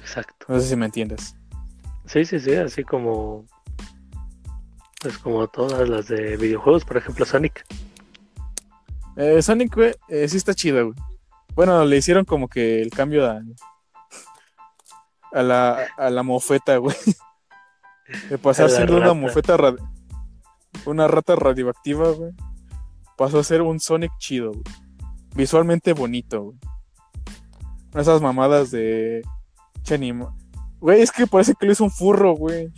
[0.00, 0.46] Exacto.
[0.48, 1.36] No sé si me entiendes.
[2.06, 3.46] Sí, sí, sí, así como.
[5.06, 7.64] Pues como todas las de videojuegos, por ejemplo, Sonic.
[9.16, 10.96] Eh, Sonic, güey, eh, sí está chida, güey.
[11.54, 13.40] Bueno, le hicieron como que el cambio a,
[15.32, 16.96] a la, a la mofeta, güey.
[18.30, 19.14] De pasar siendo una rata.
[19.14, 19.90] mofeta, radi-
[20.86, 22.32] una rata radioactiva, güey.
[23.16, 24.64] Pasó a ser un Sonic chido, güey.
[25.36, 26.58] Visualmente bonito, güey.
[27.92, 29.22] Una Esas mamadas de...
[29.84, 30.36] che, anima-
[30.80, 32.72] Güey, es que parece que lo hizo un furro, güey.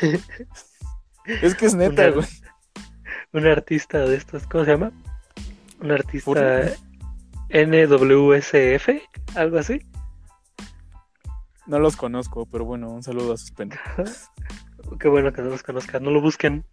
[1.26, 2.26] es que es neta, güey.
[3.32, 4.92] Un artista de estos, ¿cómo se llama?
[5.80, 6.72] Un artista.
[7.52, 8.88] NWSF,
[9.34, 9.80] algo así.
[11.66, 14.30] No los conozco, pero bueno, un saludo a sus pendejos.
[14.98, 16.64] Qué bueno que no los conozcan, no lo busquen.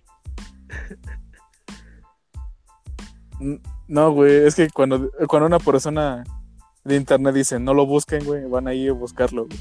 [3.88, 6.24] No, güey, es que cuando, cuando una persona
[6.84, 9.46] de internet dice no lo busquen, güey, van a ir a buscarlo.
[9.46, 9.60] güey.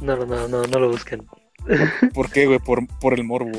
[0.00, 1.26] No, no, no, no, no lo busquen.
[2.14, 2.58] ¿Por qué, güey?
[2.58, 3.58] Por, por el morbo.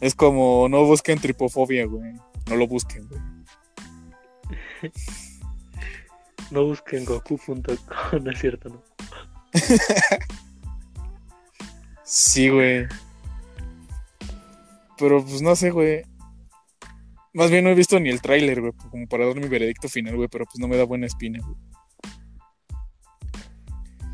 [0.00, 2.12] Es como no busquen tripofobia, güey.
[2.48, 3.20] No lo busquen, güey.
[6.50, 7.64] No busquen goku.com,
[8.22, 8.82] no es cierto, ¿no?
[12.04, 12.86] Sí, güey.
[14.98, 16.02] Pero pues no sé, güey.
[17.32, 20.16] Más bien no he visto ni el tráiler, güey, como para dar mi veredicto final,
[20.16, 21.56] güey, pero pues no me da buena espina, güey.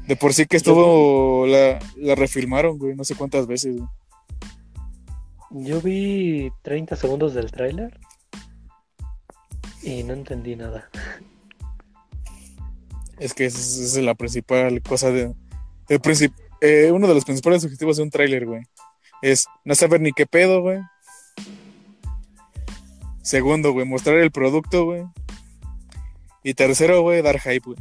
[0.08, 3.88] De por sí que estuvo, la, la refilmaron, güey, no sé cuántas veces, güey.
[5.50, 8.00] Yo vi 30 segundos del tráiler
[9.82, 10.88] y no entendí nada.
[13.18, 15.34] Es que esa es, esa es la principal cosa de...
[15.88, 18.62] el princip- eh, uno de los principales objetivos de un tráiler, güey.
[19.22, 20.80] Es no saber ni qué pedo, güey.
[23.22, 25.04] Segundo, güey, mostrar el producto, güey.
[26.42, 27.78] Y tercero, güey, dar hype, güey.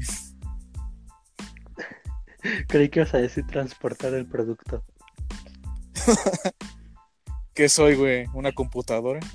[2.68, 4.84] Creí que ibas a decir transportar el producto.
[7.54, 8.26] ¿Qué soy, güey?
[8.34, 9.20] ¿Una computadora?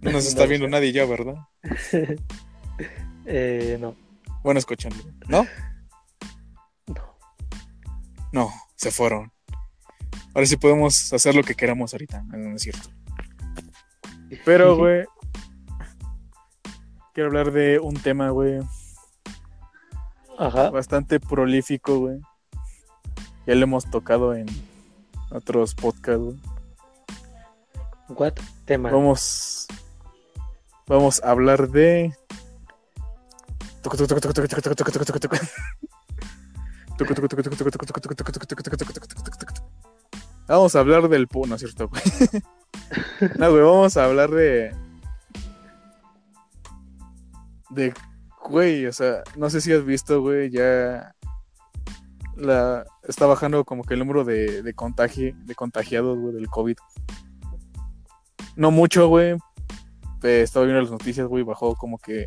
[0.00, 1.36] No nos está viendo nadie ya, ¿verdad?
[3.24, 3.96] Eh, no,
[4.42, 4.98] Bueno, escuchando.
[5.28, 5.46] ¿No?
[6.86, 7.16] no.
[8.30, 9.32] No, se fueron.
[10.34, 12.90] Ahora sí podemos hacer lo que queramos ahorita, no es cierto.
[14.44, 15.06] Pero, güey,
[17.14, 18.58] quiero hablar de un tema, güey,
[20.38, 20.70] Ajá.
[20.70, 22.20] bastante prolífico, güey.
[23.46, 24.46] Ya lo hemos tocado en
[25.30, 26.36] otros podcasts, güey.
[28.08, 28.34] What?
[28.64, 28.90] Tema.
[28.90, 29.66] Vamos,
[30.86, 32.14] vamos a hablar de...
[40.46, 41.28] Vamos a hablar del...
[41.28, 42.02] pu- No es cierto, güey.
[43.38, 44.74] No, güey, vamos a hablar de...
[47.70, 47.94] De...
[48.44, 51.14] Güey, o sea, no sé si has visto, güey, ya...
[52.36, 52.84] La...
[53.04, 56.76] Está bajando como que el número de, de, contagi- de contagiados, güey, del COVID.
[58.56, 59.36] No mucho, güey.
[60.22, 62.26] Estaba viendo las noticias, güey, bajó como que...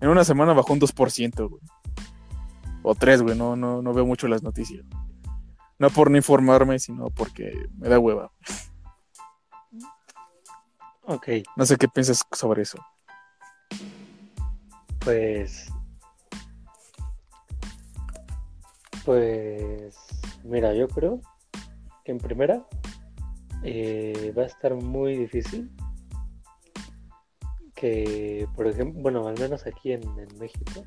[0.00, 1.62] En una semana bajó un 2%, güey.
[2.82, 4.84] O 3, güey, no, no, no veo mucho las noticias.
[5.78, 8.32] No por no informarme, sino porque me da hueva.
[11.02, 12.78] Ok, No sé qué piensas sobre eso.
[15.00, 15.70] Pues.
[19.04, 19.96] Pues.
[20.44, 21.20] Mira, yo creo
[22.04, 22.66] que en primera
[23.62, 25.70] eh, va a estar muy difícil
[27.74, 30.84] que, por ejemplo, bueno, al menos aquí en, en México,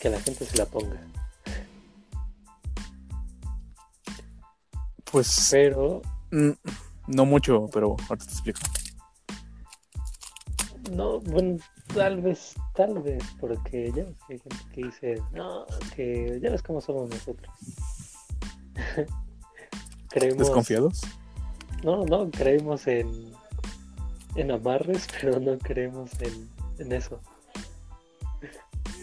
[0.00, 1.00] que la gente se la ponga.
[5.10, 6.50] Pues Pero mm,
[7.06, 8.60] no mucho, pero ahorita te explico.
[10.92, 11.58] No, bueno,
[11.94, 16.50] tal vez, tal vez, porque ya ves que hay gente que dice, no, que ya
[16.50, 17.52] ves cómo somos nosotros.
[20.08, 21.02] creemos, ¿Desconfiados?
[21.82, 23.32] no, no, creemos en,
[24.36, 26.48] en amarres, pero no creemos en,
[26.78, 27.20] en eso.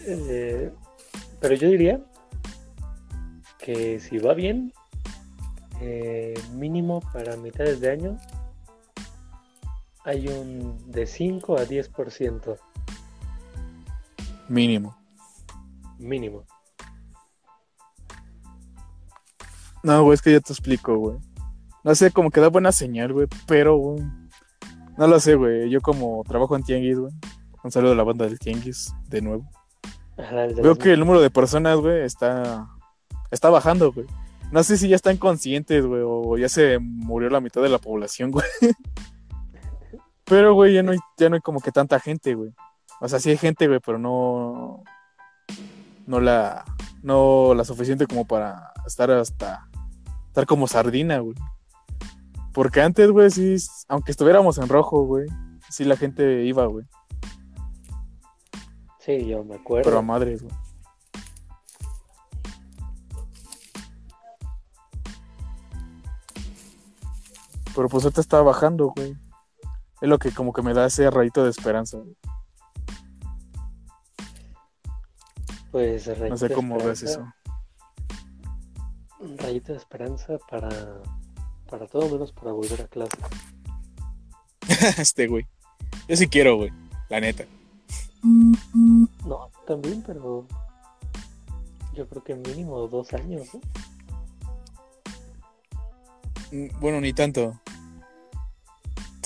[0.06, 0.70] Eh,
[1.40, 2.00] pero yo diría
[3.58, 4.72] que si va bien,
[5.80, 8.18] eh, mínimo para mitades de año,
[10.06, 12.56] hay un de 5 a 10%
[14.48, 14.96] Mínimo.
[15.98, 16.44] mínimo.
[19.82, 21.18] No, güey, es que ya te explico, güey.
[21.82, 24.02] No sé, como que da buena señal, güey, pero, güey,
[24.96, 25.68] no lo sé, güey.
[25.70, 27.12] Yo como trabajo en Tianguis, güey.
[27.64, 29.50] Un saludo a la banda del Tianguis, de nuevo.
[30.16, 32.68] Ajá, el de Veo que el número de personas, güey, está,
[33.32, 34.06] está bajando, güey.
[34.52, 37.78] No sé si ya están conscientes, güey, o ya se murió la mitad de la
[37.78, 38.46] población, güey.
[40.26, 42.52] Pero, güey, ya no hay, ya no hay como que tanta gente, güey.
[43.00, 44.82] O sea, sí hay gente, güey, pero no,
[46.06, 46.64] no la,
[47.02, 49.68] no la suficiente como para estar hasta,
[50.26, 51.36] estar como sardina, güey.
[52.52, 53.56] Porque antes, güey, sí,
[53.88, 55.26] aunque estuviéramos en rojo, güey,
[55.68, 56.86] sí la gente iba, güey.
[58.98, 59.84] Sí, yo me acuerdo.
[59.84, 60.54] Pero a madres, güey.
[67.76, 69.14] Pero pues ahorita está bajando, güey.
[70.00, 71.98] Es lo que como que me da ese rayito de esperanza.
[75.70, 77.26] Pues No rayito sé de cómo ves eso.
[79.20, 80.68] un Rayito de esperanza para,
[81.70, 83.16] para todo menos para volver a clase.
[85.00, 85.46] este, güey.
[86.08, 86.72] Yo sí quiero, güey.
[87.08, 87.44] La neta.
[88.22, 90.46] No, también, pero
[91.94, 93.60] yo creo que mínimo dos años, ¿no?
[96.52, 97.58] Mm, Bueno, ni tanto.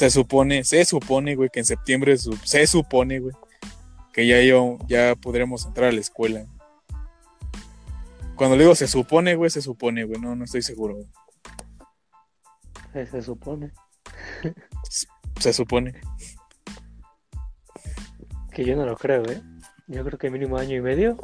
[0.01, 3.35] Se supone, se supone, güey, que en septiembre su- se supone, güey,
[4.15, 6.47] que ya yo, ya podremos entrar a la escuela.
[8.35, 10.95] Cuando le digo se supone, güey, se supone, güey, no, no estoy seguro.
[10.95, 11.07] güey.
[13.11, 13.73] Se supone
[15.39, 16.01] Se supone.
[18.55, 19.43] que yo no lo creo, ¿eh?
[19.87, 21.19] Yo creo que mínimo año y medio.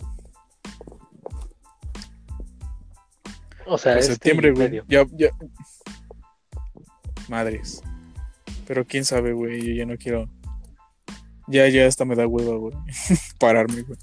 [3.64, 4.83] O sea, En este septiembre, güey.
[4.87, 5.31] Ya, ya.
[7.31, 7.83] Madres.
[8.67, 9.62] Pero quién sabe, güey.
[9.62, 10.29] Yo ya no quiero.
[11.47, 12.75] Ya, ya hasta me da hueva, güey.
[13.39, 13.99] Pararme, güey.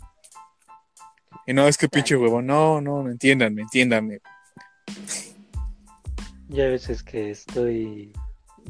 [1.45, 2.41] Y no, es que pinche huevo.
[2.41, 4.19] No, no, entiéndanme, entiéndanme.
[6.49, 8.13] Y hay veces que estoy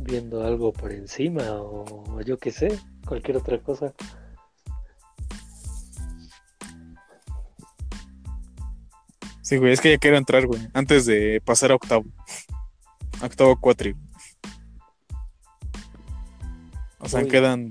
[0.02, 3.94] viendo algo por encima o yo qué sé, cualquier otra cosa.
[9.44, 10.62] Sí, güey, es que ya quiero entrar, güey.
[10.74, 12.06] Antes de pasar a octavo.
[13.22, 13.94] A octavo cuatri.
[17.04, 17.28] O sea, Uy.
[17.28, 17.70] quedan.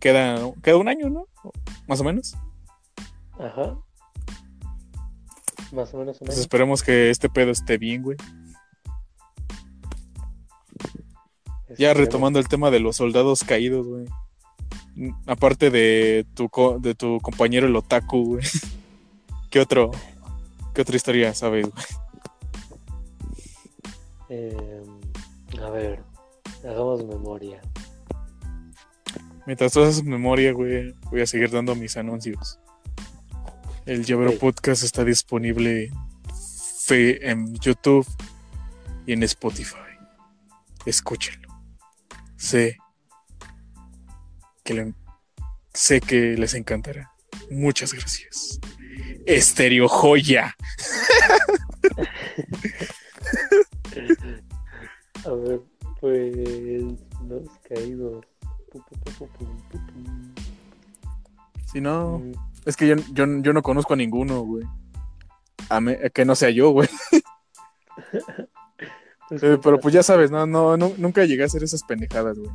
[0.00, 1.26] Queda, queda un año, ¿no?
[1.88, 2.34] Más o menos.
[3.38, 3.76] Ajá.
[5.72, 6.40] Más o menos un Pues año.
[6.42, 8.16] esperemos que este pedo esté bien, güey.
[11.78, 14.06] Ya retomando el tema de los soldados caídos, güey.
[15.26, 18.44] Aparte de tu, co- de tu compañero el otaku, güey.
[19.50, 19.90] ¿Qué otro?
[20.74, 21.84] ¿Qué otra historia sabes, güey?
[24.28, 24.82] Eh,
[25.62, 26.02] a ver,
[26.64, 27.60] hagamos memoria.
[29.46, 32.58] Mientras tú haces memoria, güey, voy a seguir dando mis anuncios.
[33.86, 34.38] El Llavero.
[34.38, 35.90] Podcast está disponible
[36.88, 38.06] en YouTube
[39.06, 39.76] y en Spotify.
[40.86, 41.48] Escúchenlo.
[42.36, 42.78] Sé
[44.62, 44.94] que, le-
[45.74, 47.12] sé que les encantará.
[47.50, 48.58] Muchas gracias.
[49.26, 50.54] Estereo Joya.
[55.24, 55.60] A ver,
[56.04, 56.36] pues
[58.70, 58.78] pu,
[59.16, 59.28] pu.
[61.72, 62.32] Si no, Mm,
[62.66, 64.64] es que yo, yo, yo no conozco a ninguno, güey.
[65.70, 66.88] A me- que no sea yo, güey.
[69.30, 72.38] pues, Eh, pero pues ya sabes, no, no, nu- nunca llegué a hacer esas pendejadas,
[72.38, 72.50] güey.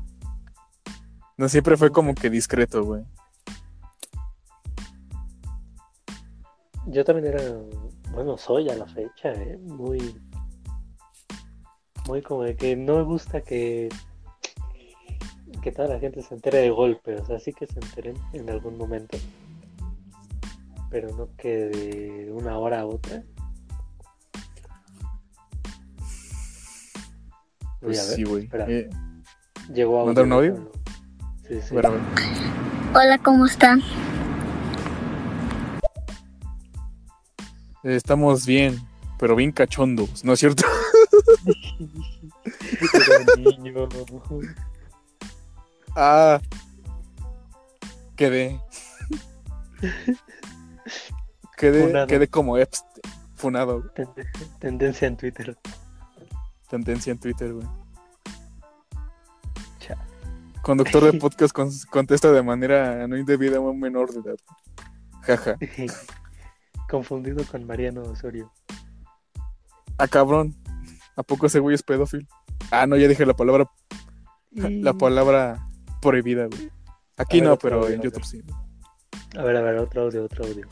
[1.35, 3.03] No, siempre fue como que discreto, güey.
[6.85, 7.41] Yo también era,
[8.11, 9.57] bueno, soy a la fecha, ¿eh?
[9.57, 10.15] Muy,
[12.09, 13.87] muy como de que no me gusta que,
[15.61, 18.49] que toda la gente se entere de golpe, o sea, sí que se enteren en
[18.49, 19.15] algún momento,
[20.89, 23.21] pero no que de una hora a otra.
[27.79, 28.43] Voy Pues a ver, sí, güey.
[28.45, 28.65] espera.
[28.67, 28.89] Eh,
[29.71, 30.71] Llegó a ¿Mandar un audio?
[31.47, 31.75] Sí, sí.
[31.75, 33.81] Hola, ¿cómo están?
[37.83, 38.79] Eh, Estamos bien,
[39.19, 40.63] pero bien cachondos, ¿no es cierto?
[43.37, 43.87] Niño.
[45.95, 46.39] Ah.
[48.15, 48.59] Quedé.
[51.57, 52.07] Quedé, Funado.
[52.07, 52.89] quedé como Epstein.
[53.35, 53.83] Funado.
[54.59, 55.57] Tendencia en Twitter.
[56.69, 57.67] Tendencia en Twitter, güey.
[59.79, 59.95] Cha.
[60.61, 64.37] Conductor de podcast con- contesta de manera no indebida a un menor de edad.
[65.21, 65.55] Jaja.
[66.89, 68.51] Confundido con Mariano Osorio.
[69.97, 70.55] Ah, cabrón.
[71.19, 72.25] ¿A poco ese güey es pedófilo?
[72.71, 73.69] Ah, no, ya dije la palabra,
[74.51, 75.67] la palabra
[76.01, 76.69] prohibida, güey.
[77.17, 78.41] Aquí ver, no, pero audio, en YouTube sí.
[79.37, 80.65] A ver, a ver, otro audio, otro audio.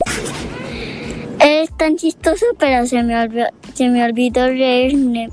[1.38, 4.94] Es tan chistoso, pero se me olvidó, se me olvidó leer.
[4.96, 5.28] ne-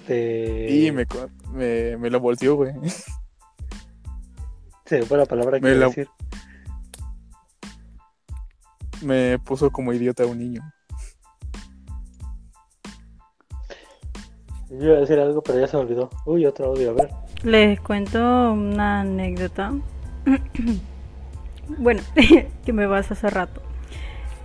[0.00, 0.68] Este...
[0.70, 1.06] Y me,
[1.52, 2.72] me, me lo volteó, güey.
[4.86, 6.08] Se fue la palabra que Me iba a decir.
[9.02, 10.62] Me puso como idiota un niño.
[14.70, 16.08] Yo iba a decir algo, pero ya se me olvidó.
[16.24, 17.10] Uy, otro audio, a ver.
[17.42, 18.18] Les cuento
[18.52, 19.72] una anécdota.
[21.78, 22.00] bueno,
[22.64, 23.60] que me vas hace rato.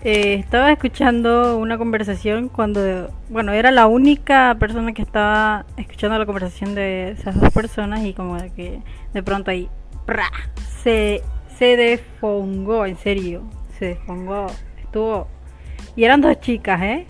[0.04, 6.26] Eh, estaba escuchando una conversación cuando, bueno, era la única persona que estaba escuchando la
[6.26, 8.82] conversación de esas dos personas y como de que
[9.14, 9.70] de pronto ahí
[10.06, 10.30] ¡pra!
[10.84, 11.24] se
[11.58, 13.44] se desfongó, en serio,
[13.78, 14.48] se desfongó,
[14.84, 15.28] estuvo
[15.96, 17.08] y eran dos chicas, ¿eh?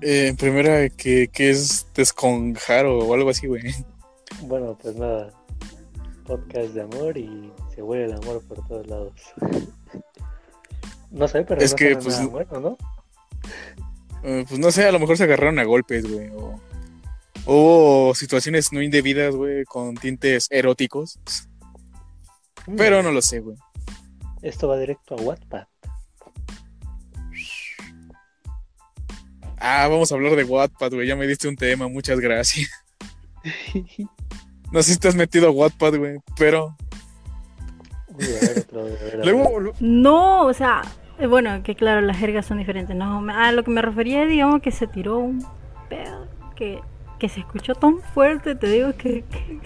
[0.00, 3.62] Eh, en primera, que, que es desconjar o algo así, güey.
[4.42, 5.30] Bueno, pues nada.
[6.24, 9.12] Podcast de amor y se huele el amor por todos lados.
[11.10, 12.78] no sé, pero Es no que, pues, nada bueno, ¿no?
[14.24, 16.30] Eh, pues no sé, a lo mejor se agarraron a golpes, güey.
[16.30, 16.58] O
[17.46, 21.18] hubo situaciones no indebidas, güey, con tintes eróticos.
[22.76, 23.56] Pero no lo sé, güey.
[24.42, 25.66] Esto va directo a Wattpad.
[29.58, 31.06] Ah, vamos a hablar de Wattpad, güey.
[31.06, 32.70] Ya me diste un tema, muchas gracias.
[34.72, 36.76] No sé si te has metido a Wattpad, güey, pero
[38.08, 39.26] Uy, a ver, otro audio, a ver, a ver.
[39.26, 40.82] luego lo- No, o sea,
[41.20, 42.96] eh, bueno, que claro, las jergas son diferentes.
[42.96, 45.46] No, a lo que me refería, digamos, que se tiró un
[45.88, 46.80] pedo que,
[47.20, 49.60] que se escuchó tan fuerte, te digo que, que-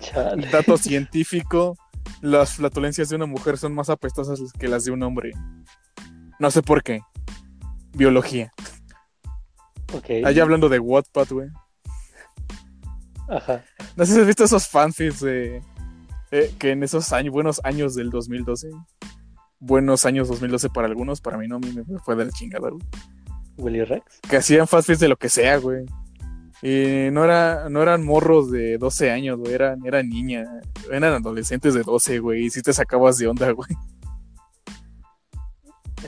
[0.00, 0.48] Chale.
[0.50, 1.76] dato científico,
[2.20, 5.32] las flatulencias de una mujer son más apestosas que las de un hombre.
[6.38, 7.00] No sé por qué.
[7.92, 8.52] Biología.
[9.92, 10.24] Ok.
[10.24, 11.48] Allá hablando de Wattpad, güey.
[13.28, 13.64] Ajá.
[13.96, 15.62] No sé si has visto esos fanfics de
[16.30, 18.70] eh, que en esos años, buenos años del 2012.
[19.60, 22.68] Buenos años 2012 para algunos, para mí no, a mí me fue de la chingada,
[22.68, 22.82] güey.
[23.56, 24.20] Willy Rex.
[24.28, 25.86] Que hacían fanfics de lo que sea, güey.
[26.66, 30.48] Y no, era, no eran morros de 12 años, güey, eran, eran niñas,
[30.90, 33.68] eran adolescentes de 12, güey, y si te sacabas de onda, güey.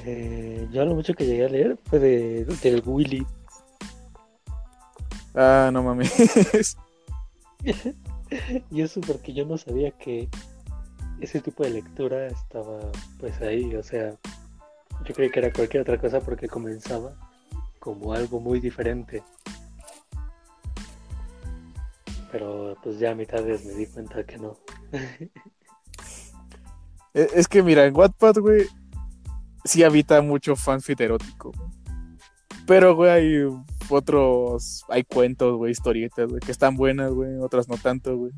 [0.06, 3.26] Eh, yo lo mucho que llegué a leer fue de, del Willy.
[5.34, 6.76] Ah, no mames.
[8.72, 10.28] Y eso porque yo no sabía que,
[11.20, 12.90] ese tipo de lectura estaba
[13.20, 14.16] pues ahí, o sea,
[15.04, 17.12] yo creí que era cualquier otra cosa porque comenzaba
[17.78, 19.22] como algo muy diferente.
[22.38, 24.58] Pero pues ya a mitades me di cuenta que no.
[27.14, 28.66] E- Es que mira, en Wattpad, güey,
[29.64, 31.50] sí habita mucho fanfic erótico.
[32.66, 33.44] Pero, güey, hay
[33.88, 38.32] otros, hay cuentos, güey, historietas, güey, que están buenas, güey, otras no tanto, güey.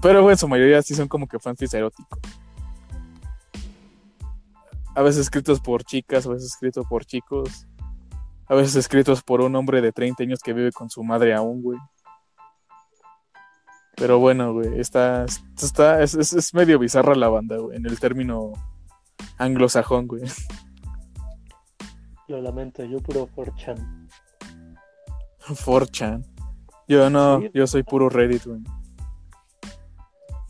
[0.00, 2.18] Pero, güey, en su mayoría sí son como que fanfics eróticos.
[4.94, 7.66] A veces escritos por chicas, a veces escritos por chicos.
[8.46, 11.60] A veces escritos por un hombre de 30 años que vive con su madre aún,
[11.60, 11.78] güey.
[13.96, 17.98] Pero bueno, güey, está, está, es, es, es medio bizarra la banda, güey, en el
[17.98, 18.52] término
[19.38, 20.22] anglosajón, güey.
[22.28, 24.08] Lo lamento, yo puro 4chan.
[25.64, 26.24] 4chan.
[26.88, 27.50] Yo no, Sí.
[27.54, 28.60] yo soy puro Reddit, güey.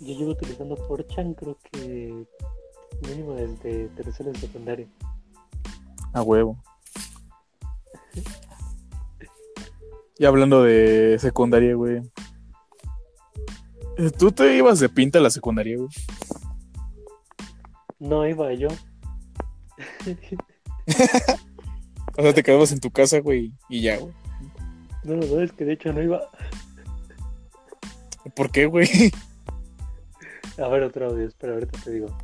[0.00, 2.26] Yo llevo utilizando 4chan creo que
[3.08, 4.86] mínimo desde tercero de secundaria.
[6.12, 6.56] A huevo.
[10.18, 12.00] Y hablando de secundaria, güey.
[14.18, 15.88] ¿Tú te ibas de pinta a la secundaria, güey?
[17.98, 18.68] No iba yo.
[22.18, 24.12] O sea, te quedabas en tu casa, güey, y ya, güey.
[25.04, 26.22] No, no, es que de hecho no iba.
[28.34, 28.88] ¿Por qué, güey?
[30.58, 32.16] A ver otro audio, espera, ahorita te digo.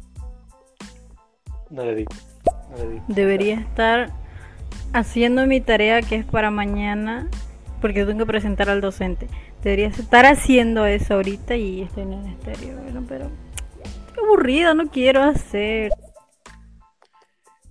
[1.70, 2.10] No le digo.
[2.70, 3.04] No le digo.
[3.08, 4.12] Debería estar
[4.92, 7.28] haciendo mi tarea que es para mañana,
[7.80, 9.28] porque tengo que presentar al docente.
[9.62, 12.80] Debería estar haciendo eso ahorita y estoy en el estéreo.
[12.82, 13.30] Bueno, pero
[14.12, 15.92] qué aburrido, no quiero hacer.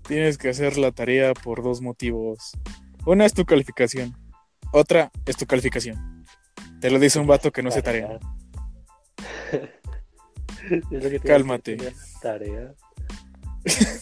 [0.07, 2.51] Tienes que hacer la tarea por dos motivos.
[3.05, 4.15] Una es tu calificación.
[4.71, 6.25] Otra es tu calificación.
[6.79, 8.19] Te lo dice un vato que no hace tarea.
[10.69, 11.77] Es lo que Cálmate.
[12.21, 12.73] Tarea.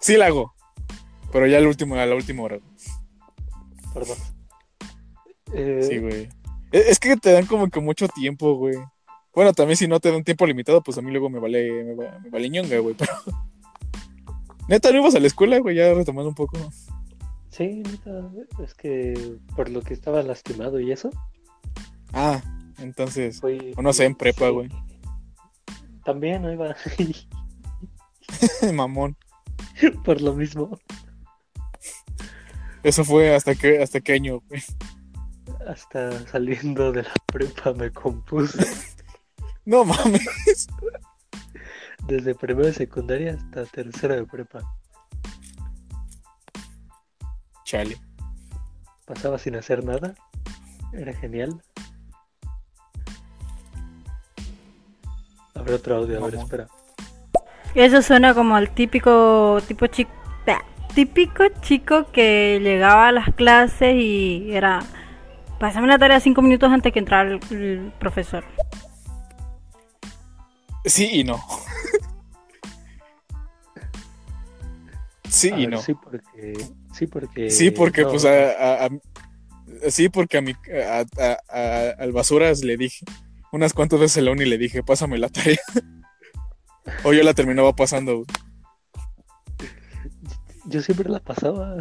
[0.00, 0.54] Sí la hago.
[1.32, 2.58] Pero ya al último, a la última hora.
[3.92, 4.16] Perdón.
[5.52, 6.28] Eh, Sí, güey.
[6.72, 8.76] Es es que te dan como que mucho tiempo, güey.
[9.34, 11.94] Bueno, también si no te dan tiempo limitado, pues a mí luego me vale, me,
[11.94, 12.94] va- me vale ñonga, güey.
[12.96, 13.12] Pero.
[14.68, 16.56] Neta, no ibas a la escuela, güey, ya retomando un poco.
[17.48, 18.30] Sí, neta,
[18.64, 21.10] es que por lo que estaba lastimado y eso,
[22.12, 22.40] Ah,
[22.78, 23.40] entonces.
[23.40, 23.72] fue.
[23.76, 24.52] O no sé, en prepa, sí.
[24.52, 24.68] güey.
[26.04, 26.74] También no iba
[28.72, 29.16] Mamón.
[30.04, 30.78] por lo mismo.
[32.82, 34.62] Eso fue hasta que, hasta qué año, güey.
[35.66, 38.66] Hasta saliendo de la prepa me compuse.
[39.64, 40.68] No mames.
[42.06, 44.60] Desde primero de secundaria hasta tercero de prepa.
[47.64, 47.96] Chale.
[49.06, 50.14] Pasaba sin hacer nada.
[50.92, 51.62] Era genial.
[55.54, 56.66] A ver otro audio, a ver, espera.
[57.74, 60.10] Eso suena como el típico tipo chico,
[60.94, 64.80] típico chico que llegaba a las clases y era
[65.60, 68.44] pásame la tarea cinco minutos antes que entrara el, el profesor.
[70.84, 71.38] Sí y no.
[75.28, 75.80] sí A y ver, no.
[75.82, 76.54] Sí, porque.
[76.92, 77.50] Sí, porque.
[77.50, 82.12] Sí, porque no, pues a, a- a- sí, porque a mi a, a- a- al
[82.12, 83.04] basuras le dije
[83.52, 85.58] unas cuantas veces en la uni le dije, pásame la tarea.
[87.04, 88.24] o yo la terminaba pasando.
[90.66, 91.76] Yo siempre la pasaba.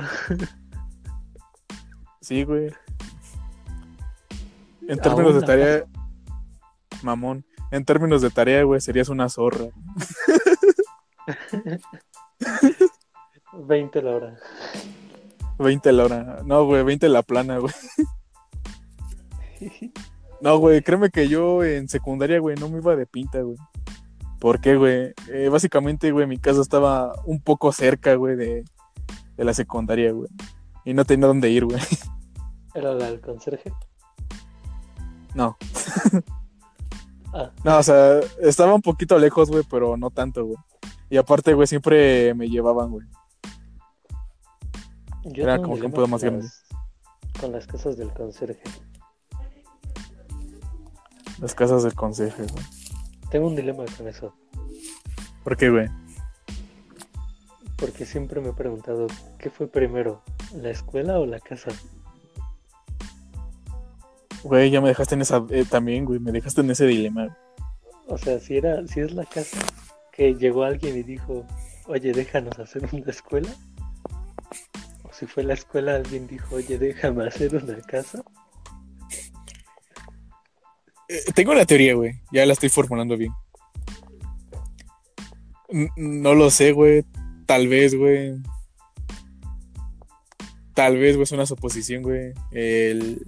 [2.21, 2.71] Sí, güey.
[4.89, 5.85] En términos de tarea,
[7.03, 7.45] mamón.
[7.69, 9.65] En términos de tarea, güey, serías una zorra.
[13.53, 14.35] 20 la hora.
[15.59, 16.41] 20 la hora.
[16.43, 17.73] No, güey, 20 la plana, güey.
[20.41, 23.57] No, güey, créeme que yo en secundaria, güey, no me iba de pinta, güey.
[24.39, 25.13] ¿Por qué, güey?
[25.31, 28.63] Eh, básicamente, güey, mi casa estaba un poco cerca, güey, de,
[29.35, 30.29] de la secundaria, güey.
[30.83, 31.79] Y no tenía dónde ir, güey.
[32.73, 33.71] ¿Era la del conserje?
[35.33, 35.57] No.
[37.31, 40.57] Ah, No, o sea, estaba un poquito lejos, güey, pero no tanto, güey.
[41.11, 43.05] Y aparte, güey, siempre me llevaban, güey.
[45.25, 46.45] yo Era como que un pedo más con grande.
[46.45, 46.63] las-
[47.39, 48.63] Con las casas del conserje.
[51.39, 52.65] Las casas del consejo, güey.
[53.29, 54.33] Tengo un dilema con eso.
[55.43, 55.87] ¿Por qué, güey?
[57.77, 59.05] Porque siempre me he preguntado,
[59.37, 60.23] ¿qué fue primero?
[60.55, 61.69] ¿La escuela o la casa?
[64.43, 67.37] Güey, ya me dejaste en esa, eh, también, güey, me dejaste en ese dilema.
[68.07, 69.57] O sea, si era, si es la casa
[70.13, 71.45] que llegó alguien y dijo,
[71.87, 73.49] oye, déjanos hacer una escuela.
[75.03, 78.23] O si fue la escuela alguien dijo, oye, déjame hacer una casa.
[81.07, 83.31] Eh, tengo la teoría, güey, ya la estoy formulando bien.
[85.69, 87.03] N- No lo sé, güey.
[87.45, 88.35] Tal vez, güey.
[90.73, 92.33] Tal vez, güey, es una suposición, güey.
[92.51, 93.21] El...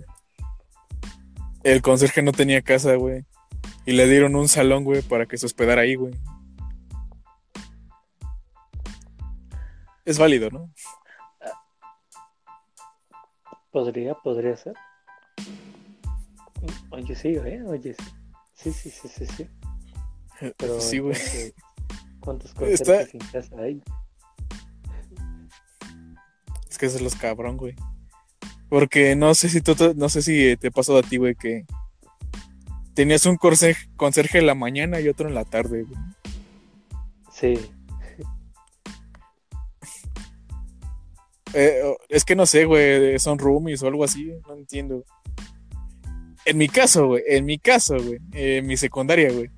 [1.63, 3.25] El conserje no tenía casa, güey.
[3.85, 6.13] Y le dieron un salón, güey, para que se hospedara ahí, güey.
[10.05, 10.73] Es válido, ¿no?
[13.71, 14.73] Podría, podría ser.
[16.89, 17.63] Oye, sí, ¿eh?
[17.65, 18.05] Oye, sí.
[18.53, 19.49] Sí, sí, sí, sí, sí.
[20.57, 21.17] Pero sí, güey.
[22.19, 23.83] ¿Cuántos conserjes en casa hay?
[26.69, 27.75] Es que eso es los cabrón, güey.
[28.71, 31.65] Porque no sé si tú, te- no sé si te pasó a ti, güey, que
[32.93, 35.99] tenías un conserje, conserje en la mañana y otro en la tarde, güey.
[37.33, 37.53] Sí.
[41.53, 45.03] Eh, es que no sé, güey, son roomies o algo así, no entiendo.
[46.45, 49.49] En mi caso, güey, en mi caso, güey, eh, en mi secundaria, güey.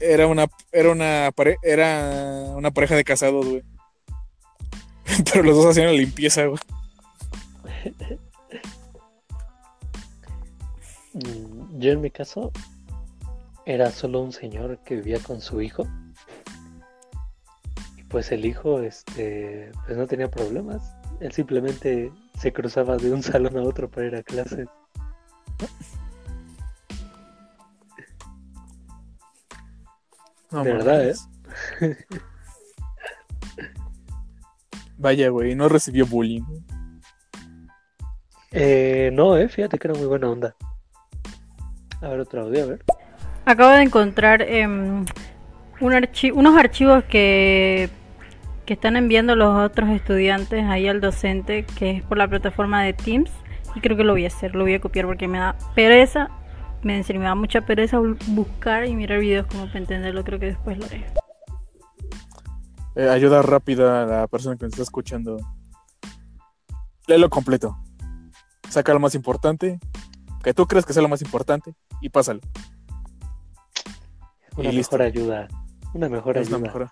[0.00, 3.62] Era una, era una, pare- era una pareja de casados, güey.
[5.32, 6.58] Pero los dos hacían la limpieza, güey.
[11.14, 12.50] Mm, Yo en mi caso
[13.66, 15.86] era solo un señor que vivía con su hijo.
[17.96, 20.82] Y pues el hijo, este, pues no tenía problemas.
[21.20, 24.68] Él simplemente se cruzaba de un salón a otro para ir a clases.
[30.50, 31.28] No De verdad, mames.
[34.98, 36.44] Vaya, güey, no recibió bullying.
[38.52, 40.54] Eh, no, eh, fíjate que era muy buena onda.
[42.00, 42.84] A ver, otro audio, a ver.
[43.44, 45.04] Acabo de encontrar em,
[45.80, 47.88] un archi- unos archivos que,
[48.66, 52.92] que están enviando los otros estudiantes ahí al docente, que es por la plataforma de
[52.92, 53.30] Teams.
[53.74, 56.28] Y creo que lo voy a hacer, lo voy a copiar porque me da pereza.
[56.82, 60.24] Me, serio, me da mucha pereza bu- buscar y mirar videos como para entenderlo.
[60.24, 61.04] Creo que después lo haré.
[62.96, 65.38] Eh, ayuda rápida a la persona que nos está escuchando.
[67.06, 67.78] Léelo completo.
[68.72, 69.78] Saca lo más importante,
[70.42, 72.40] que tú crees que sea lo más importante, y pásalo.
[74.56, 74.96] Una Y listo.
[74.96, 75.48] mejor ayuda.
[75.94, 76.58] Una mejor Es ayuda.
[76.58, 76.90] mejor.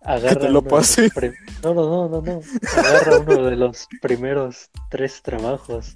[0.00, 1.10] Agarra te lo uno de los pase.
[1.14, 2.40] prim- No, no, no, no, no.
[2.78, 5.92] Agarra uno de los primeros tres trabajos,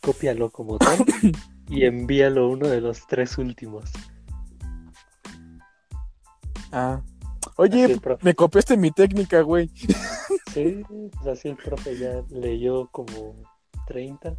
[0.00, 0.96] cópialo como tal
[1.68, 3.90] y envíalo uno de los tres últimos.
[6.72, 7.02] Ah.
[7.58, 9.70] Oye, me copiaste mi técnica, güey.
[10.52, 13.34] Sí, pues así el profe ya leyó como
[13.86, 14.34] 30.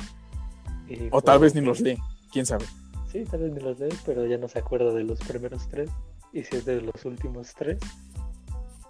[0.87, 1.97] y O tal vez ni los lee,
[2.31, 2.65] quién sabe.
[3.11, 5.89] Sí, tal vez ni los lee, pero ya no se acuerda de los primeros tres.
[6.33, 7.79] Y si es de los últimos tres,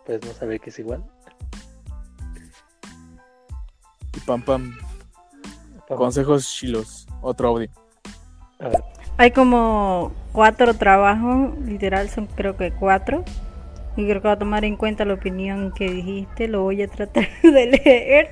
[0.05, 1.03] pues no sabe que es igual.
[4.15, 4.77] Y pam pam.
[5.87, 7.07] Consejos chilos.
[7.21, 7.69] Otro audio.
[8.59, 8.83] a ver.
[9.19, 13.23] Hay como cuatro trabajos, literal son creo que cuatro.
[13.97, 16.87] Y creo que va a tomar en cuenta la opinión que dijiste, lo voy a
[16.87, 18.29] tratar de leer.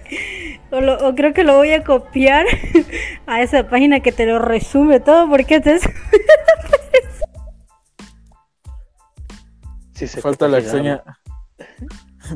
[0.71, 2.45] O, lo- o creo que lo voy a copiar
[3.25, 5.79] a esa página que te lo resume todo, porque te
[9.93, 11.01] Si se Falta la extraña.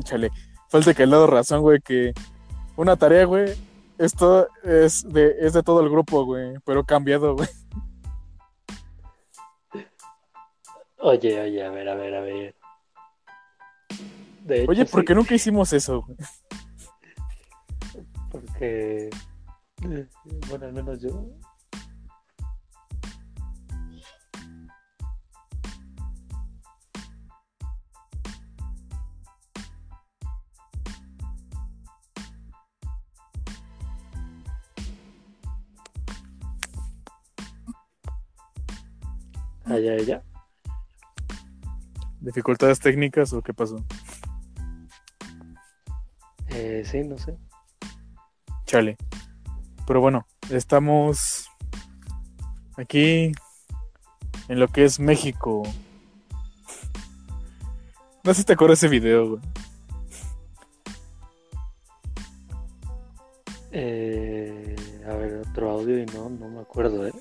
[0.04, 0.30] Chale.
[0.68, 2.12] Falta que le dado razón, güey, que
[2.76, 3.52] una tarea, güey,
[3.98, 7.48] esto es de, es de todo el grupo, güey, pero cambiado, güey.
[10.98, 12.54] Oye, oye, a ver, a ver, a ver.
[14.44, 16.06] De hecho, Oye, ¿por sí, qué nunca hicimos eso?
[18.30, 19.10] Porque,
[20.48, 21.26] bueno, al menos yo.
[39.64, 40.22] Allá, allá.
[42.20, 43.76] ¿Dificultades técnicas o qué pasó?
[46.50, 47.36] Eh, sí, no sé.
[48.66, 48.96] Chale.
[49.86, 51.48] Pero bueno, estamos
[52.76, 53.32] aquí
[54.48, 55.62] en lo que es México.
[58.22, 59.42] No sé si te acuerdas de ese video, güey.
[63.72, 64.76] Eh,
[65.08, 67.12] a ver, otro audio y no, no me acuerdo, ¿eh?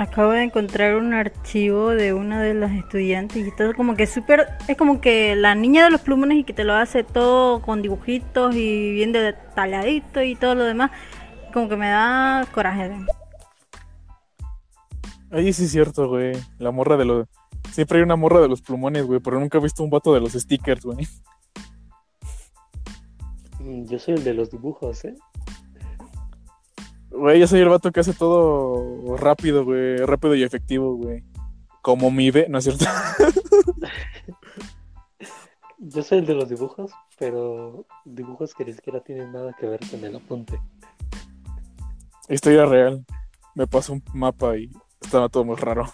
[0.00, 4.48] Acabo de encontrar un archivo de una de las estudiantes y todo como que súper,
[4.66, 7.82] es como que la niña de los plumones y que te lo hace todo con
[7.82, 10.90] dibujitos y bien detalladito y todo lo demás,
[11.52, 12.90] como que me da coraje.
[15.30, 16.32] Ahí sí es cierto, güey.
[16.56, 17.28] La morra de los.
[17.70, 20.20] Siempre hay una morra de los plumones, güey, pero nunca he visto un vato de
[20.20, 21.06] los stickers, güey.
[23.58, 25.14] Mm, Yo soy el de los dibujos, ¿eh?
[27.20, 29.98] Güey, yo soy el vato que hace todo rápido, güey.
[29.98, 31.22] Rápido y efectivo, güey.
[31.82, 32.86] Como mi ve, ¿no es cierto?
[35.78, 39.80] yo soy el de los dibujos, pero dibujos que ni siquiera tienen nada que ver
[39.90, 40.58] con el apunte.
[42.30, 43.04] Historia real.
[43.54, 44.70] Me pasó un mapa y
[45.02, 45.92] estaba todo muy raro.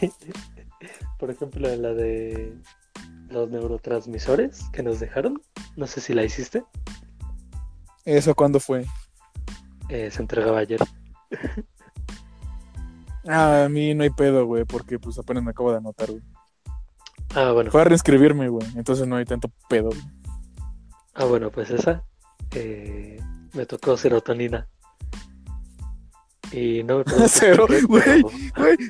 [1.18, 2.56] Por ejemplo, la de
[3.28, 5.42] los neurotransmisores que nos dejaron.
[5.74, 6.62] No sé si la hiciste.
[8.04, 8.86] ¿Eso cuándo fue?
[9.90, 10.80] Eh, se entregaba ayer.
[13.28, 16.22] Ah, a mí no hay pedo, güey, porque pues apenas me acabo de anotar, güey.
[17.34, 17.70] Ah, bueno.
[17.70, 19.88] Fue a reinscribirme, güey, entonces no hay tanto pedo.
[19.90, 20.00] güey.
[21.14, 22.02] Ah, bueno, pues esa.
[22.54, 23.20] eh,
[23.52, 24.68] me tocó serotonina.
[26.52, 28.22] Y no me Cero, Güey,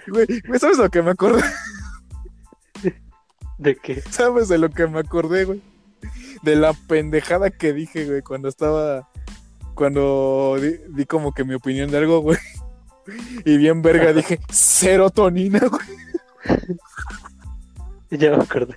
[0.07, 1.43] güey, güey, ¿sabes lo que me acordé?
[3.59, 4.01] ¿De qué?
[4.03, 5.63] ¿Sabes de lo que me acordé, güey?
[6.43, 9.11] De la pendejada que dije, güey, cuando estaba.
[9.81, 12.37] Cuando di, di como que mi opinión de algo, güey.
[13.47, 16.77] Y bien verga dije, serotonina, güey.
[18.11, 18.77] Ya me acordé.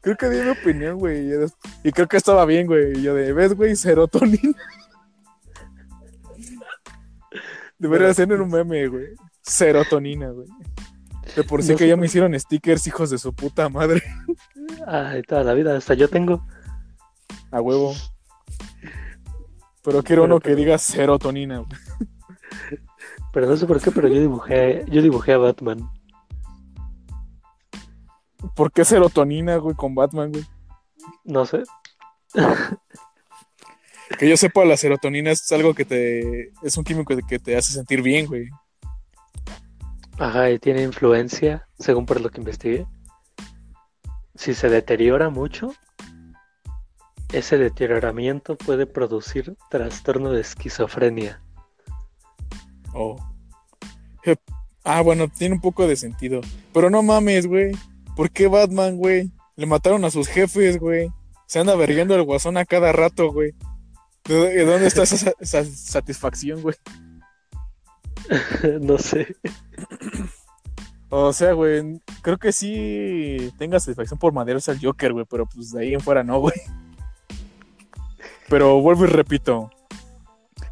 [0.00, 1.28] Creo que di mi opinión, güey.
[1.82, 2.96] Y, creo que estaba bien, güey.
[2.96, 3.74] Y yo de, ¿ves, güey?
[3.74, 4.56] Serotonina.
[7.80, 9.08] Debería ser en un meme, güey.
[9.40, 10.46] Serotonina, güey.
[11.34, 14.04] De por sí No que ya me hicieron stickers, hijos de su puta madre.
[14.86, 16.46] Ay, toda la vida, hasta yo tengo.
[17.52, 17.94] A huevo.
[19.84, 21.64] Pero quiero Pero- uno que pero- diga serotonina.
[23.32, 25.88] Pero no sé por qué, pero yo dibujé, yo dibujé a Batman.
[28.54, 30.44] ¿Por qué serotonina, güey, con Batman, güey?
[31.24, 31.62] No sé.
[34.18, 36.52] Que yo sepa, la serotonina es algo que te.
[36.62, 38.48] Es un químico que te hace sentir bien, güey.
[40.18, 42.86] Ajá, y tiene influencia, según por lo que investigué.
[44.34, 45.72] Si se deteriora mucho,
[47.32, 51.40] ese deterioramiento puede producir trastorno de esquizofrenia.
[52.94, 53.16] Oh.
[54.84, 56.40] Ah, bueno, tiene un poco de sentido.
[56.74, 57.72] Pero no mames, güey.
[58.16, 59.30] ¿Por qué Batman, güey?
[59.56, 61.10] Le mataron a sus jefes, güey.
[61.46, 63.54] Se anda verguendo el guasón a cada rato, güey.
[64.24, 66.74] ¿De de dónde está esa, sa- esa satisfacción, güey?
[68.80, 69.36] no sé.
[71.08, 75.72] O sea, güey, creo que sí tenga satisfacción por maderos al Joker, güey, pero pues
[75.72, 76.54] de ahí en fuera no, güey.
[78.52, 79.70] Pero vuelvo y repito.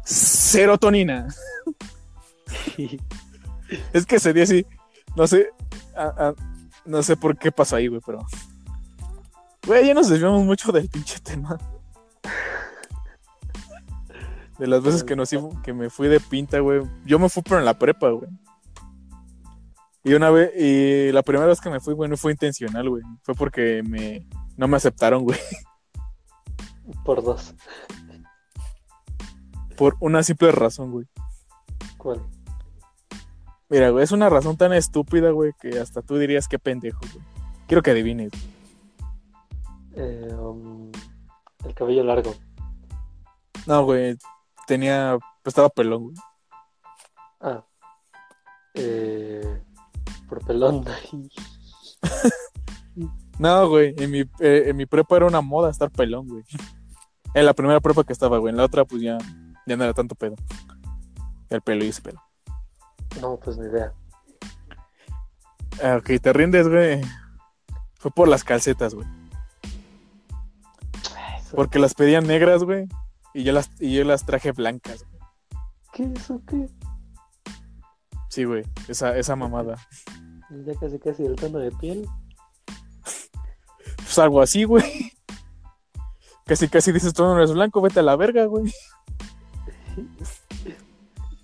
[0.03, 1.27] Serotonina.
[3.93, 4.65] Es que ese día sí,
[5.15, 5.47] no sé,
[6.85, 8.19] no sé por qué pasó ahí, güey, pero...
[9.65, 11.57] Güey, ya nos desviamos mucho del pinche tema.
[14.59, 15.29] De las veces que, nos,
[15.63, 16.81] que me fui de pinta, güey.
[17.05, 18.29] Yo me fui pero en la prepa, güey.
[20.03, 23.03] Y una vez, y la primera vez que me fui, güey, no fue intencional, güey.
[23.23, 24.27] Fue porque me,
[24.57, 25.39] no me aceptaron, güey.
[27.03, 27.53] Por dos.
[29.77, 31.07] Por una simple razón, güey.
[31.97, 32.21] ¿Cuál?
[33.69, 37.25] Mira, güey, es una razón tan estúpida, güey, que hasta tú dirías qué pendejo, güey.
[37.67, 38.31] Quiero que adivines.
[39.95, 40.91] Eh, um,
[41.63, 42.33] el cabello largo.
[43.65, 44.17] No, güey,
[44.67, 46.15] tenía, estaba pelón, güey.
[47.39, 47.65] Ah.
[48.73, 49.63] Eh,
[50.27, 50.85] por pelón.
[53.41, 56.43] No, güey, en mi, eh, en mi prepa era una moda estar pelón, güey.
[57.33, 58.51] En la primera prepa que estaba, güey.
[58.51, 59.17] En la otra, pues ya,
[59.65, 60.35] ya no era tanto pedo.
[61.49, 62.21] El pelo y ese pelo.
[63.19, 63.93] no, pues ni idea.
[65.83, 67.01] Ah, ok, te rindes, güey.
[67.95, 69.07] Fue por las calcetas, güey.
[71.39, 72.87] Eso- Porque las pedían negras, güey.
[73.33, 75.03] Y yo las, y yo las traje blancas.
[75.09, 75.19] güey.
[75.93, 76.67] ¿Qué eso qué?
[78.29, 78.63] Sí, güey.
[78.87, 79.77] Esa, esa mamada.
[80.65, 82.07] Ya casi casi el tono de piel.
[84.11, 85.13] Pues algo así, güey.
[86.45, 88.69] Casi, casi dices, tú no eres blanco, vete a la verga, güey.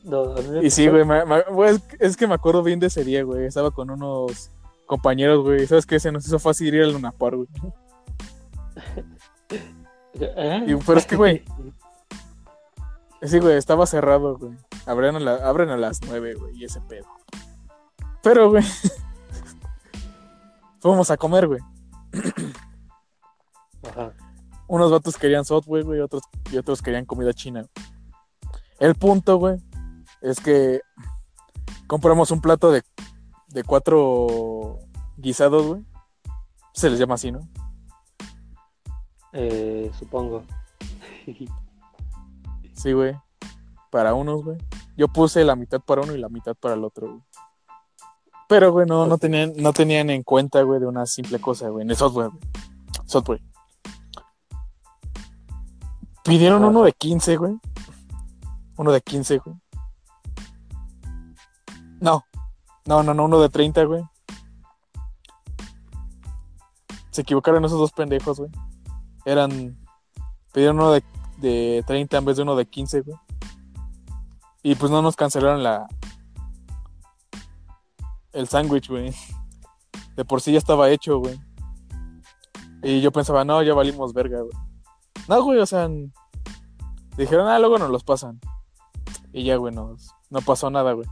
[0.04, 3.24] No, Y sí, güey, me- me- güey, es, que me acuerdo bien de ese día,
[3.24, 3.46] güey.
[3.46, 4.52] Estaba con unos
[4.86, 5.66] compañeros, güey.
[5.66, 5.98] ¿Sabes qué?
[5.98, 7.48] Se nos hizo fácil ir al Lunapar, güey.
[10.20, 10.64] ¿Eh?
[10.68, 11.46] Y- pero es que, güey.
[13.22, 14.58] Sí, güey, estaba cerrado, güey.
[14.86, 17.08] Abren a, la- abren a las nueve, güey, y ese pedo.
[18.22, 18.64] Pero, güey.
[20.82, 21.62] Fuimos a comer, güey.
[23.90, 24.14] Ajá.
[24.68, 27.66] Unos vatos querían Subway, güey, otros, y otros querían comida china.
[28.80, 29.58] El punto, güey,
[30.22, 30.82] es que
[31.88, 32.84] compramos un plato de,
[33.48, 34.80] de cuatro
[35.16, 35.86] guisados, güey.
[36.74, 37.40] Se les llama así, ¿no?
[39.34, 40.44] Eh, supongo.
[42.74, 43.16] Sí, güey.
[43.90, 44.58] Para unos, güey.
[44.96, 47.22] Yo puse la mitad para uno y la mitad para el otro, güey.
[48.48, 51.84] Pero, güey, no, tenían, no tenían en cuenta, güey, de una simple cosa, güey.
[51.84, 52.42] En el software, güey.
[53.06, 53.42] Software.
[56.24, 57.58] Pidieron uno de 15, güey.
[58.78, 59.56] Uno de 15, güey.
[62.00, 62.24] No.
[62.86, 64.04] No, no, no, uno de 30, güey.
[67.18, 68.52] se equivocaron esos dos pendejos, güey.
[69.26, 69.76] Eran.
[70.54, 71.04] Pidieron uno de,
[71.38, 73.18] de 30 en vez de uno de 15, güey.
[74.62, 75.88] Y pues no nos cancelaron la.
[78.38, 79.12] El sándwich, güey.
[80.16, 81.40] De por sí ya estaba hecho, güey.
[82.84, 84.54] Y yo pensaba, no, ya valimos verga, güey.
[85.28, 85.90] No, güey, o sea.
[87.18, 88.40] Dijeron, ah, luego nos los pasan.
[89.34, 91.08] Y ya, güey, nos- no pasó nada, güey.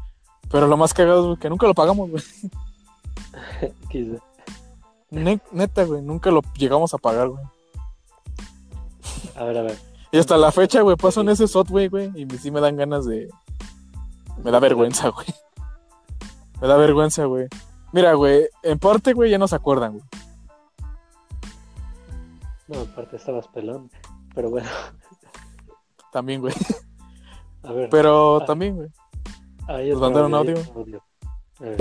[0.50, 2.24] Pero lo más cagado es que nunca lo pagamos, güey.
[3.90, 4.18] Quizá.
[5.10, 7.44] Ne- neta, güey, nunca lo llegamos a pagar, güey.
[9.36, 9.78] A ver, a ver.
[10.12, 12.78] Y hasta la fecha, güey, paso en ese Subway, güey, y me- sí me dan
[12.78, 13.30] ganas de...
[14.44, 15.26] Me da vergüenza, güey.
[16.62, 17.48] Me da vergüenza, güey.
[17.92, 20.04] Mira, güey, en parte, güey, ya no se acuerdan, güey.
[22.68, 23.90] No, aparte estabas pelón.
[24.34, 24.70] Pero bueno,
[26.12, 26.54] También, güey.
[27.64, 27.90] a ver.
[27.90, 28.46] Pero Ah.
[28.46, 28.90] también, güey.
[29.68, 30.56] ahí ¿nos mandaron audio?
[30.56, 31.04] está audio.
[31.60, 31.78] A ver.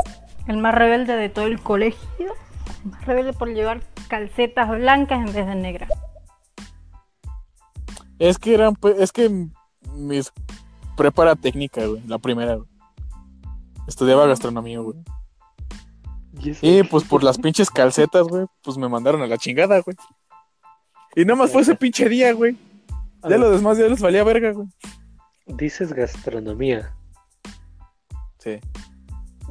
[0.47, 2.35] El más rebelde de todo el colegio.
[2.85, 5.89] El más rebelde por llevar calcetas blancas en vez de negras.
[8.19, 9.49] Es que eran, pues, es que
[9.95, 10.33] mis
[10.97, 12.69] prepara técnica, güey, la primera, güey.
[13.87, 14.97] Estudiaba gastronomía, güey.
[16.63, 19.97] ¿Y pues por las pinches calcetas, güey, pues me mandaron a la chingada, güey.
[21.15, 22.57] Y nada más fue ese pinche día, güey.
[23.23, 24.69] Ya ver, lo demás ya les valía verga, güey.
[25.47, 26.95] Dices gastronomía.
[28.39, 28.59] Sí.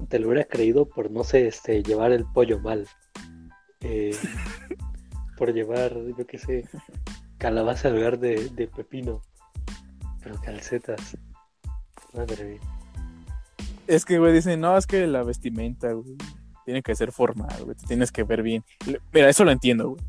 [0.09, 2.87] Te lo hubiera creído por, no sé, este, llevar el pollo mal.
[3.81, 4.15] Eh,
[5.37, 6.69] por llevar, yo qué sé,
[7.37, 9.21] calabaza en lugar de, de pepino.
[10.21, 11.17] Pero calcetas.
[12.13, 12.82] Madre mía.
[13.87, 16.15] Es que, güey, dicen, no, es que la vestimenta, güey,
[16.65, 18.63] tiene que ser formal, güey, te tienes que ver bien.
[19.11, 20.03] Mira, eso lo entiendo, güey.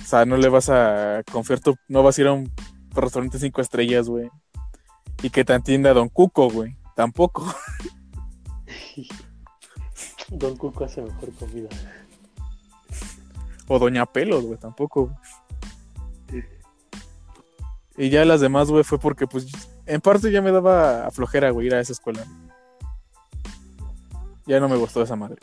[0.00, 2.50] O sea, no le vas a confiar tu, no vas a ir a un
[2.94, 4.30] restaurante cinco estrellas, güey.
[5.22, 6.76] Y que te atienda Don Cuco, güey.
[6.94, 7.46] Tampoco.
[10.30, 11.68] Don Cuco hace mejor comida.
[13.66, 15.14] O Doña Pelos, güey, tampoco.
[16.30, 16.44] güey.
[17.96, 19.46] Y ya las demás, güey, fue porque, pues,
[19.88, 22.24] en parte ya me daba flojera, güey, ir a esa escuela.
[24.46, 25.38] Ya no me gustó esa madre.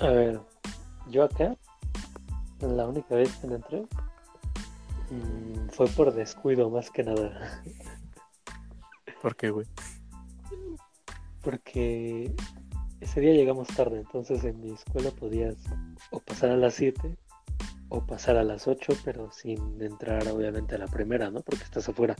[0.00, 0.40] A ver,
[1.08, 1.56] yo acá,
[2.60, 3.80] la única vez que entré,
[5.10, 7.62] mm, fue por descuido más que nada.
[9.22, 9.66] ¿Por qué, güey?
[11.42, 12.34] Porque
[13.00, 15.56] ese día llegamos tarde, entonces en mi escuela podías
[16.10, 17.16] o pasar a las 7
[17.88, 21.40] o pasar a las 8, pero sin entrar obviamente a la primera, ¿no?
[21.40, 22.14] Porque estás afuera.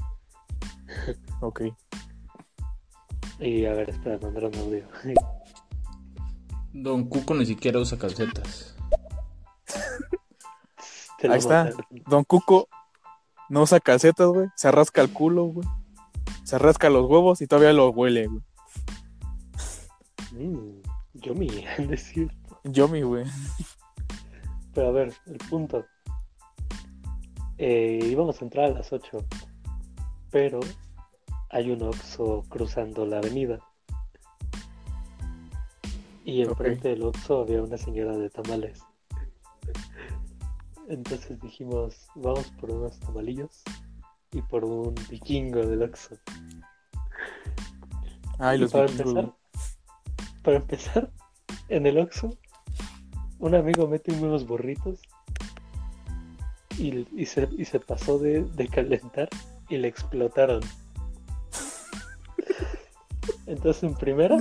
[1.40, 1.62] Ok.
[3.40, 4.88] Y a ver, espera, mandar un audio.
[6.72, 8.76] Don Cuco ni siquiera usa calcetas.
[11.22, 11.70] Ahí está.
[12.06, 12.68] Don Cuco
[13.48, 14.48] no usa calcetas, güey.
[14.56, 15.68] Se rasca el culo, güey.
[16.44, 18.42] Se rasca los huevos y todavía lo huele, güey.
[20.32, 20.82] Mm,
[21.14, 21.46] yo mi,
[21.90, 22.60] es cierto.
[22.64, 23.24] Yo, mi, güey.
[24.74, 25.84] Pero a ver, el punto.
[27.58, 29.18] Eh, íbamos a entrar a las 8,
[30.30, 30.60] pero
[31.50, 33.60] hay un Oxxo cruzando la avenida.
[36.24, 38.80] Y enfrente del Oxxo había una señora de tamales.
[40.88, 43.62] Entonces dijimos, vamos por unos tamalillos
[44.32, 46.16] y por un vikingo del Oxxo.
[48.38, 49.34] Ay, los para vikingos, empezar,
[50.42, 51.10] para empezar,
[51.68, 52.36] en el Oxxo,
[53.38, 55.00] un amigo mete unos burritos
[56.78, 59.28] y, y se, y se pasó de, de calentar
[59.68, 60.60] y le explotaron.
[63.46, 64.38] Entonces, en primera,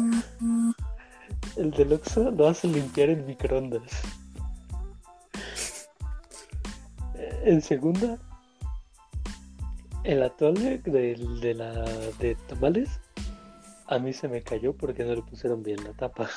[1.57, 3.91] el del Oxxo lo hace limpiar en microondas.
[7.43, 8.17] En segunda,
[10.03, 11.71] el atole de, de la
[12.19, 12.99] de tamales
[13.87, 16.29] a mí se me cayó porque no le pusieron bien la tapa.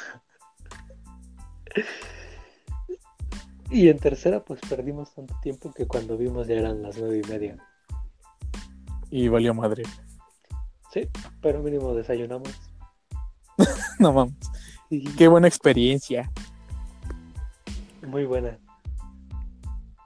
[3.70, 7.28] Y en tercera, pues perdimos tanto tiempo que cuando vimos ya eran las nueve y
[7.28, 7.67] media.
[9.10, 9.84] Y valió madre.
[10.92, 11.08] Sí,
[11.40, 12.48] pero mínimo desayunamos.
[13.98, 14.34] No mames.
[14.90, 16.30] Y Qué buena experiencia.
[18.06, 18.56] muy buena.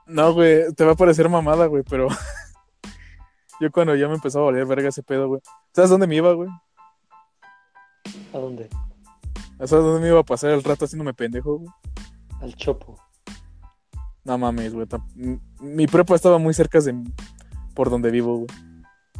[0.07, 2.07] No, güey, te va a parecer mamada, güey, pero
[3.61, 5.41] yo cuando ya me empezó a valer verga ese pedo, güey.
[5.73, 6.49] ¿Sabes dónde me iba, güey?
[8.33, 8.67] ¿A dónde?
[9.59, 11.69] ¿Sabes dónde me iba a pasar el rato haciéndome pendejo, güey?
[12.41, 12.99] Al Chopo.
[14.25, 14.87] No mames, güey.
[15.61, 16.95] Mi prepa estaba muy cerca de
[17.73, 18.47] por donde vivo, güey.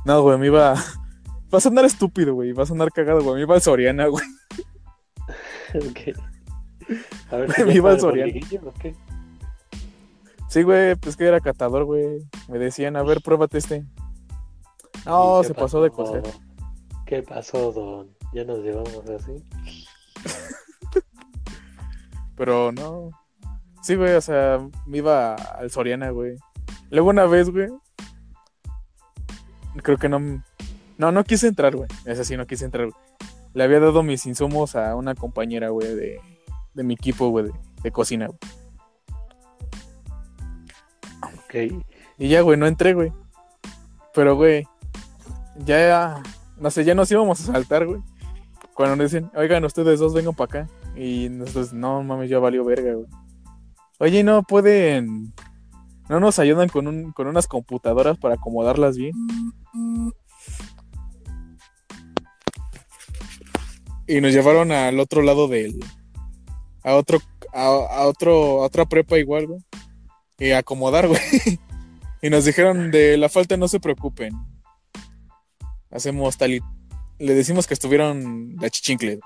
[0.06, 0.74] No, güey, me iba.
[1.54, 2.52] Va a sonar estúpido, güey.
[2.52, 3.36] Va a sonar cagado, güey.
[3.36, 4.26] Me iba al Soriana, güey.
[5.76, 6.18] Ok.
[7.32, 8.32] A ver, Me ¿ya iba al Soriana.
[8.34, 8.96] borriguillo o qué?
[10.50, 12.20] Sí, güey, pues que era catador, güey.
[12.48, 13.86] Me decían, a ver, pruébate este.
[15.06, 16.24] No, ¿Y qué se pasó de coser.
[17.06, 18.16] ¿Qué pasó, don?
[18.34, 19.44] Ya nos llevamos así.
[22.36, 23.10] Pero no.
[23.82, 26.36] Sí, güey, o sea, me iba al Soriana, güey.
[26.90, 27.70] Luego una vez, güey.
[29.82, 30.20] Creo que no.
[30.98, 31.90] No, no quise entrar, güey.
[32.06, 32.96] Es sí, no quise entrar, güey.
[33.54, 36.20] Le había dado mis insumos a una compañera, güey, de,
[36.74, 37.54] de mi equipo, güey, de,
[37.84, 38.40] de cocina, güey.
[41.22, 41.86] Ok.
[42.18, 43.12] Y ya, güey, no entré, güey.
[44.14, 44.68] Pero, güey,
[45.58, 46.22] ya,
[46.58, 48.02] no sé, ya nos íbamos a saltar, güey.
[48.74, 50.74] Cuando nos dicen, oigan, ustedes dos vengan para acá.
[50.96, 53.08] Y nosotros, no mames, ya valió verga, güey.
[54.00, 55.34] Oye, no pueden.
[56.10, 59.14] No nos ayudan con, un, con unas computadoras para acomodarlas bien.
[64.08, 65.80] Y nos llevaron al otro lado del.
[66.84, 67.20] A otro.
[67.54, 68.64] A, otro.
[68.64, 69.62] A otra prepa igual, güey.
[70.40, 71.22] Y acomodar, güey.
[72.22, 74.34] Y nos dijeron de la falta no se preocupen.
[75.90, 76.62] Hacemos tal y.
[77.20, 79.20] Le decimos que estuvieron la chichincle.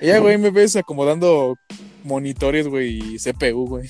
[0.00, 1.56] Ya, güey, me ves acomodando
[2.04, 3.88] monitores, güey, y CPU, güey.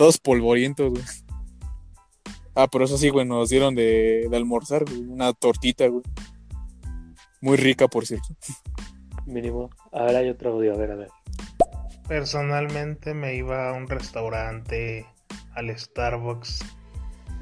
[0.00, 1.04] Todos polvorientos, güey.
[2.54, 5.02] Ah, pero eso sí, güey, nos dieron de, de almorzar, güey.
[5.02, 6.02] Una tortita, güey.
[7.42, 8.28] Muy rica, por cierto.
[9.26, 9.68] Mínimo.
[9.92, 11.08] A ver, hay otro audio, a ver, a ver.
[12.08, 15.04] Personalmente me iba a un restaurante,
[15.54, 16.60] al Starbucks,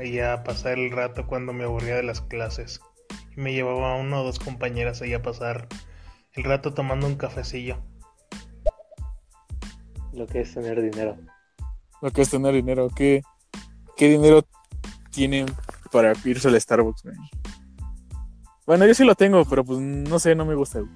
[0.01, 2.81] allá a pasar el rato cuando me aburría de las clases.
[3.37, 5.69] Y me llevaba a una o dos compañeras allá a pasar
[6.33, 7.79] el rato tomando un cafecillo.
[10.13, 11.19] Lo que es tener dinero.
[12.03, 12.88] Lo que es tener dinero.
[12.94, 13.22] ¿Qué,
[13.96, 14.42] qué dinero
[15.11, 15.46] tienen
[15.92, 17.16] para irse al Starbucks, güey?
[18.66, 20.92] Bueno, yo sí lo tengo, pero pues no sé, no me gusta, güey.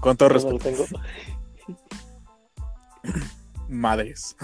[0.00, 0.70] Con todo Yo no respeto.
[0.70, 1.00] lo tengo.
[3.68, 4.36] Madres.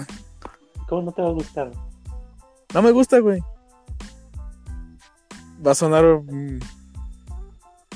[0.87, 1.71] ¿Cómo no te va a gustar?
[2.73, 3.41] No me gusta, güey.
[5.65, 6.03] Va a sonar.
[6.23, 6.59] mm,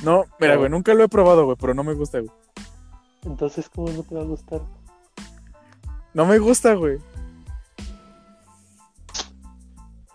[0.04, 2.32] No, mira, güey, nunca lo he probado, güey, pero no me gusta, güey.
[3.24, 4.62] Entonces, ¿cómo no te va a gustar?
[6.14, 7.00] No me gusta, güey.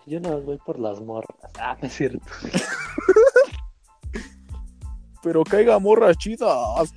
[0.08, 1.36] Yo no voy por las morras.
[1.60, 2.24] Ah, no es cierto.
[5.22, 6.48] Pero caiga morras chidas.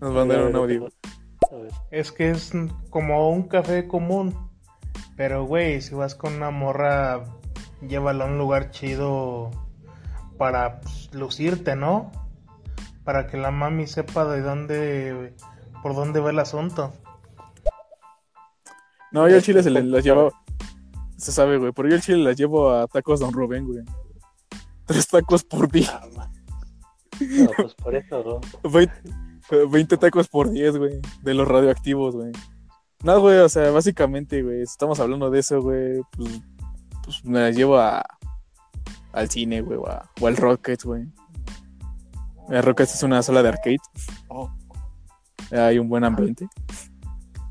[0.00, 0.88] Nos mandaron un audio.
[1.90, 2.52] Es que es
[2.90, 4.50] como un café común.
[5.16, 7.24] Pero, güey, si vas con una morra,
[7.80, 9.50] llévala a un lugar chido
[10.36, 12.12] para pues, lucirte, ¿no?
[13.02, 15.34] Para que la mami sepa de dónde,
[15.82, 16.92] por dónde va el asunto.
[19.14, 20.32] No, yo al chile se le- las llevo.
[21.16, 23.84] Se sabe, güey, pero yo al chile las llevo a tacos Don Rubén, güey.
[24.84, 26.00] Tres tacos por día.
[27.20, 28.40] No, pues por eso, ¿no?
[28.70, 28.90] Vein-
[29.70, 31.00] 20 tacos por 10, güey.
[31.22, 32.32] De los radioactivos, güey.
[33.04, 36.40] No, güey, o sea, básicamente, güey, si estamos hablando de eso, güey, pues,
[37.04, 38.02] pues me las llevo a,
[39.12, 41.04] al cine, güey, o, a- o al Rockets, güey.
[42.48, 43.78] El Rockets es una sala de arcade.
[45.52, 46.48] Hay un buen ambiente.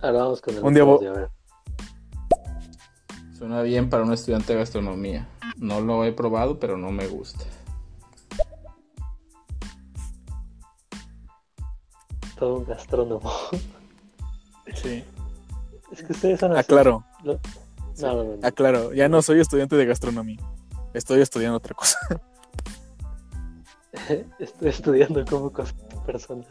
[0.02, 1.30] Ahora vamos con el Un día audio, a ver.
[3.44, 5.28] Suena bien para un estudiante de gastronomía.
[5.58, 7.44] No lo he probado, pero no me gusta.
[12.40, 13.30] Todo un gastrónomo.
[14.76, 15.04] Sí.
[15.92, 16.62] Es que ustedes son así.
[16.62, 17.38] Aclaro, Lo-
[18.02, 18.24] no, no.
[18.38, 18.48] no.
[18.48, 18.94] aclaro.
[18.94, 20.40] Ya no soy estudiante de gastronomía.
[20.94, 22.00] Estoy estudiando otra cosa.
[24.40, 25.76] Estoy estudiando cómo cosas
[26.06, 26.48] personas.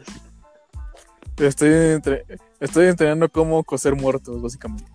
[1.37, 2.25] Estoy, entre-
[2.59, 4.92] estoy entrenando cómo coser muertos, básicamente.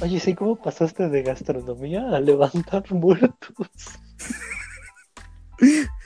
[0.00, 3.68] Oye, sí, ¿cómo pasaste de gastronomía a levantar muertos?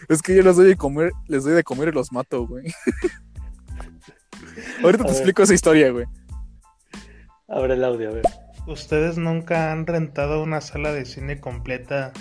[0.09, 2.64] Es que yo les doy de comer, les doy de comer y los mato, güey.
[4.82, 5.16] Ahorita A te ver.
[5.16, 6.07] explico esa historia, güey.
[7.49, 8.24] Abre el audio, a ver.
[8.66, 12.12] ¿Ustedes nunca han rentado una sala de cine completa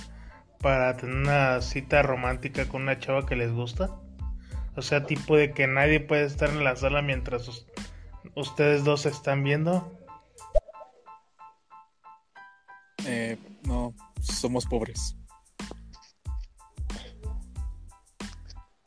[0.59, 3.95] para tener una cita romántica con una chava que les gusta?
[4.75, 7.65] O sea, tipo de que nadie puede estar en la sala mientras us-
[8.35, 9.97] ustedes dos se están viendo.
[13.05, 15.15] Eh, no, somos pobres.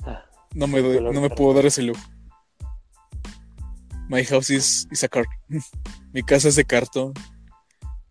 [0.04, 2.00] Ah, No me, doy- no me puedo dar ese lujo.
[4.08, 5.24] My house is, is a car.
[6.12, 7.12] Mi casa es de cartón.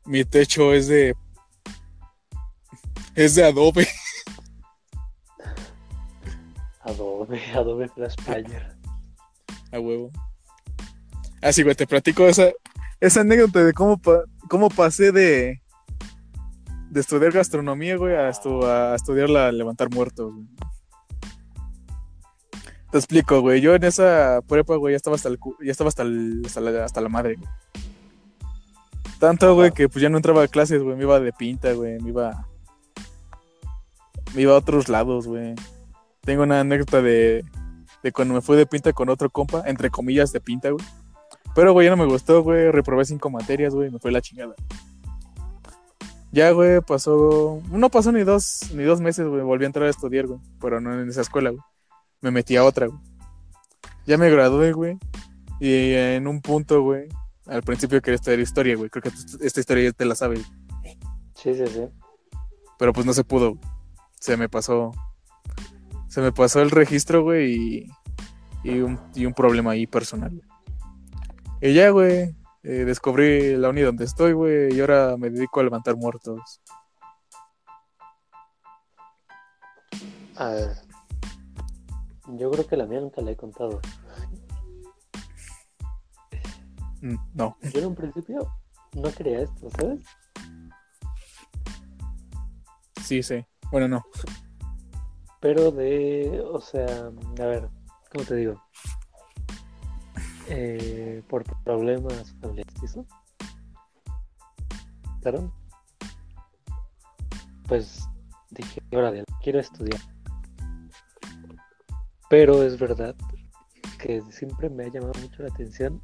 [0.05, 1.15] Mi techo es de.
[3.15, 3.87] Es de adobe.
[6.81, 8.75] Adobe, Adobe Flash Player.
[9.71, 10.11] A huevo.
[11.41, 12.49] Ah, sí, güey, te platico esa,
[12.99, 15.61] esa anécdota de cómo, pa- cómo pasé de,
[16.93, 20.45] de estudiar gastronomía, güey, a, estu- a estudiar la levantar muertos, güey.
[22.91, 23.59] Te explico, güey.
[23.61, 26.61] Yo en esa prepa, güey, ya estaba hasta el, cu- ya estaba hasta, el- hasta,
[26.61, 27.49] la, hasta la madre, güey.
[29.19, 30.95] Tanto, güey, que pues ya no entraba a clases, güey.
[30.95, 31.99] Me iba de pinta, güey.
[31.99, 32.47] Me iba.
[34.35, 35.55] Me iba a otros lados, güey.
[36.21, 37.43] Tengo una anécdota de,
[38.03, 40.85] de cuando me fui de pinta con otro compa, entre comillas de pinta, güey.
[41.55, 42.69] Pero, güey, ya no me gustó, güey.
[42.71, 43.89] Reprobé cinco materias, güey.
[43.89, 44.53] Me fue la chingada.
[46.33, 47.61] Ya, güey, pasó.
[47.69, 49.43] No pasó ni dos, ni dos meses, güey.
[49.43, 50.39] Volví a entrar a estudiar, güey.
[50.59, 51.61] Pero no en esa escuela, güey.
[52.21, 52.99] Me metí a otra, güey.
[54.07, 54.97] Ya me gradué, güey.
[55.59, 57.07] Y en un punto, güey.
[57.45, 58.89] Al principio quería estudiar historia, güey.
[58.89, 59.11] Creo que
[59.45, 60.39] esta historia ya te la sabes.
[61.35, 61.87] Sí, sí, sí.
[62.79, 63.51] Pero pues no se pudo.
[63.51, 63.61] güey.
[64.19, 64.91] Se me pasó.
[66.07, 67.53] Se me pasó el registro, güey.
[67.53, 67.91] Y,
[68.63, 70.41] y, un, y un problema ahí personal.
[71.61, 72.35] Y ya, güey.
[72.63, 74.73] Eh, descubrí la uni donde estoy, güey.
[74.73, 76.61] Y ahora me dedico a levantar muertos.
[80.35, 80.77] A ver.
[82.37, 83.81] Yo creo que la mía nunca la he contado.
[87.01, 87.57] Mm, No.
[87.61, 88.49] Yo en un principio
[88.93, 90.01] no quería esto, ¿sabes?
[93.03, 93.45] Sí, sí.
[93.71, 94.05] Bueno, no.
[95.41, 97.69] Pero de, o sea, a ver,
[98.09, 98.63] ¿cómo te digo?
[100.49, 102.97] Eh, por problemas familiares.
[105.21, 105.51] Claro.
[107.67, 108.07] Pues
[108.51, 110.01] dije, órale, quiero estudiar.
[112.29, 113.15] Pero es verdad
[113.99, 116.01] que siempre me ha llamado mucho la atención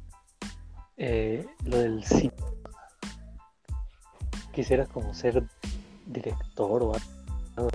[0.96, 2.32] eh, lo del cine.
[4.52, 5.44] Quisiera como ser
[6.06, 6.94] director o
[7.56, 7.70] algo.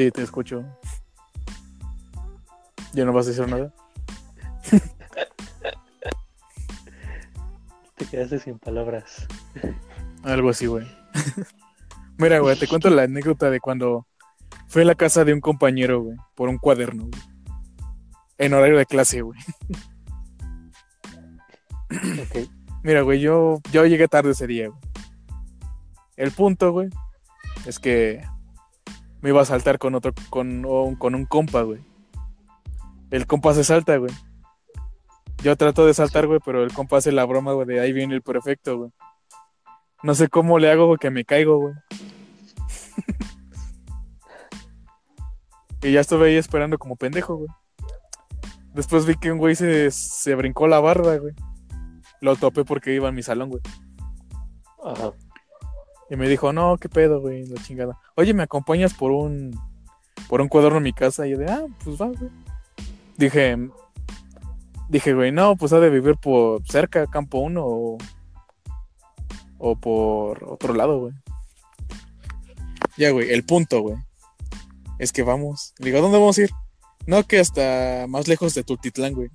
[0.00, 0.64] Sí, te escucho.
[2.94, 3.70] ¿Ya no vas a decir nada?
[7.96, 9.26] Te quedaste sin palabras.
[10.22, 10.86] Algo así, güey.
[12.16, 14.06] Mira, güey, te cuento la anécdota de cuando
[14.68, 17.22] fui a la casa de un compañero, güey, por un cuaderno, güey.
[18.38, 19.38] En horario de clase, güey.
[21.90, 22.48] Ok.
[22.82, 24.80] Mira, güey, yo, yo llegué tarde ese día, güey.
[26.16, 26.88] El punto, güey,
[27.66, 28.24] es que
[29.20, 31.80] me iba a saltar con otro, con, con un compa, güey.
[33.10, 34.12] El compa se salta, güey.
[35.42, 38.14] Yo trato de saltar, güey, pero el compa hace la broma, güey, de ahí viene
[38.14, 38.90] el perfecto, güey.
[40.02, 41.74] No sé cómo le hago, güey, que me caigo, güey.
[45.82, 47.48] y ya estuve ahí esperando como pendejo, güey.
[48.74, 51.34] Después vi que un güey se, se brincó la barda, güey.
[52.20, 53.62] Lo topé porque iba en mi salón, güey.
[54.84, 55.12] Ajá.
[56.10, 57.96] Y me dijo, no, qué pedo, güey, la chingada.
[58.16, 59.58] Oye, ¿me acompañas por un
[60.28, 61.26] por un cuaderno a mi casa?
[61.26, 62.30] Y yo de, ah, pues va, güey.
[63.16, 63.56] Dije,
[64.88, 67.98] dije, güey, no, pues ha de vivir por cerca, campo 1 o,
[69.58, 71.14] o por otro lado, güey.
[72.96, 73.96] Ya, güey, el punto, güey.
[74.98, 75.74] Es que vamos.
[75.78, 76.50] Le digo, ¿a dónde vamos a ir?
[77.06, 79.30] No, que hasta más lejos de Tultitlán, güey.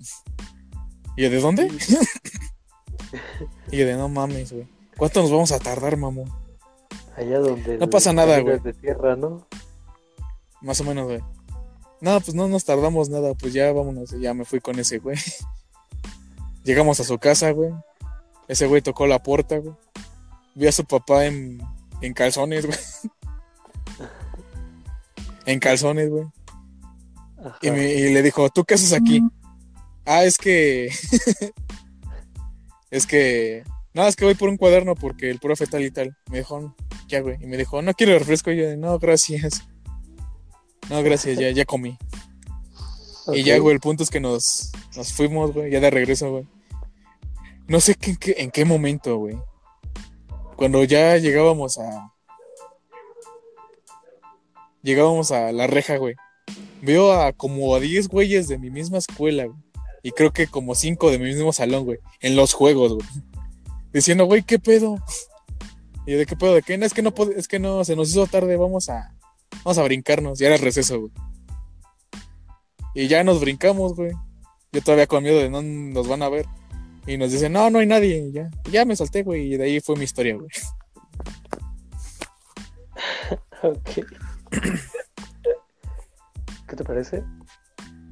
[1.15, 1.67] Y yo, ¿de dónde?
[3.71, 4.67] y yo de, no mames, güey.
[4.97, 6.44] ¿Cuánto nos vamos a tardar, mamón?
[7.17, 7.77] Allá donde.
[7.77, 8.59] No pasa nada, güey.
[8.59, 9.47] de tierra, ¿no?
[10.61, 11.21] Más o menos, güey.
[12.01, 14.11] No, pues no nos tardamos nada, pues ya vámonos.
[14.19, 15.17] Ya me fui con ese güey.
[16.63, 17.71] Llegamos a su casa, güey.
[18.47, 19.75] Ese güey tocó la puerta, güey.
[20.55, 21.61] Vi a su papá en,
[22.01, 22.77] en calzones, güey.
[25.45, 26.25] En calzones, güey.
[27.61, 29.21] Y, me- y le dijo, ¿tú qué haces aquí?
[30.05, 30.87] Ah, es que...
[32.91, 33.63] es que...
[33.93, 36.17] No, es que voy por un cuaderno porque el profe tal y tal.
[36.31, 36.73] Me dijo,
[37.07, 37.37] ¿qué güey?
[37.41, 38.51] Y me dijo, no quiero refresco.
[38.51, 39.63] Y yo, no, gracias.
[40.89, 41.97] No, gracias, ya, ya comí.
[43.33, 46.47] Y ya, güey, el punto es que nos, nos fuimos, güey, ya de regreso, güey.
[47.67, 49.35] No sé qué, qué- en qué momento, güey.
[50.55, 52.11] Cuando ya llegábamos a...
[54.83, 56.15] Llegábamos a la reja, güey.
[56.81, 59.57] Veo a como a 10 güeyes de mi misma escuela, güey.
[60.03, 61.97] Y creo que como 5 de mi mismo salón, güey.
[62.21, 63.07] En los juegos, güey.
[63.91, 64.99] Diciendo, güey, ¿qué pedo?
[66.05, 66.53] Y ¿de qué pedo?
[66.53, 66.77] ¿De qué?
[66.77, 69.15] No, es que no, es que no, se nos hizo tarde, vamos a...
[69.63, 70.37] Vamos a brincarnos.
[70.39, 71.11] Ya era receso, güey.
[72.93, 74.11] Y ya nos brincamos, güey.
[74.71, 76.45] Yo todavía con miedo de no nos van a ver.
[77.07, 78.17] Y nos dicen, no, no hay nadie.
[78.27, 79.53] Y ya, ya me salté, güey.
[79.53, 80.49] Y de ahí fue mi historia, güey.
[83.63, 83.89] Ok.
[86.67, 87.23] ¿Qué te parece?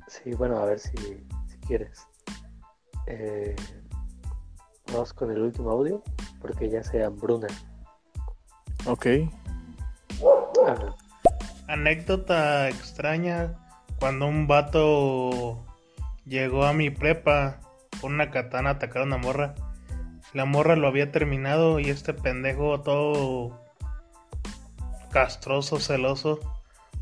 [0.07, 2.07] Sí, bueno, a ver si, si quieres.
[3.05, 3.55] Eh,
[4.87, 6.01] vamos con el último audio,
[6.41, 7.47] porque ya se hambruna.
[8.85, 9.07] Ok.
[11.67, 13.53] Anécdota extraña
[13.99, 15.65] cuando un vato
[16.25, 17.59] llegó a mi prepa
[18.01, 19.55] con una katana a atacar a una morra.
[20.33, 23.61] La morra lo había terminado y este pendejo todo
[25.11, 26.39] castroso, celoso,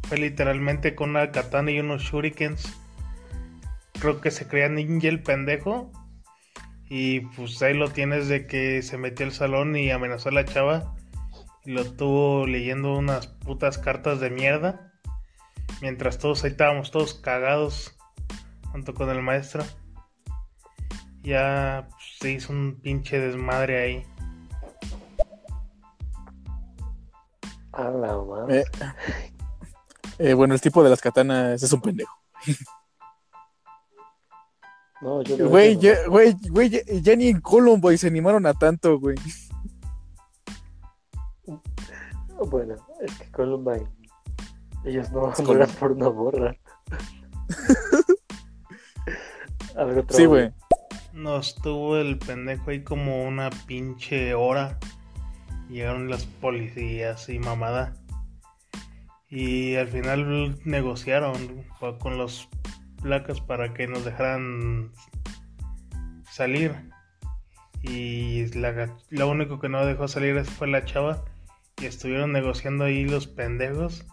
[0.07, 2.77] fue literalmente con una katana y unos shurikens.
[3.93, 5.91] Creo que se creía ninja el pendejo.
[6.89, 10.43] Y pues ahí lo tienes de que se metió al salón y amenazó a la
[10.43, 10.93] chava.
[11.65, 14.91] Y lo tuvo leyendo unas putas cartas de mierda.
[15.81, 17.97] Mientras todos ahí estábamos todos cagados
[18.71, 19.63] junto con el maestro.
[21.23, 24.05] Ya pues, se hizo un pinche desmadre ahí.
[27.73, 28.59] A la madre.
[28.59, 28.65] Eh,
[30.19, 32.15] eh, bueno, el tipo de las katanas es un pendejo.
[35.01, 35.93] No, yo Güey, que no.
[35.95, 39.17] ya, güey, güey, ya, ya ni en Colombo se animaron a tanto, güey.
[42.49, 43.87] Bueno, es que Columbine.
[44.83, 45.63] Ellos no, no Columbine.
[45.63, 46.55] eran por una borra.
[49.75, 49.85] A.
[50.09, 50.51] Sí, güey.
[51.13, 54.77] Nos tuvo el pendejo ahí como una pinche hora.
[55.69, 57.93] Llegaron las policías y mamada.
[59.29, 62.49] Y al final negociaron fue con los
[63.01, 64.91] placas para que nos dejaran
[66.29, 66.75] salir.
[67.81, 71.23] Y la, lo único que no dejó salir fue la chava.
[71.81, 74.05] Y estuvieron negociando ahí los pendejos.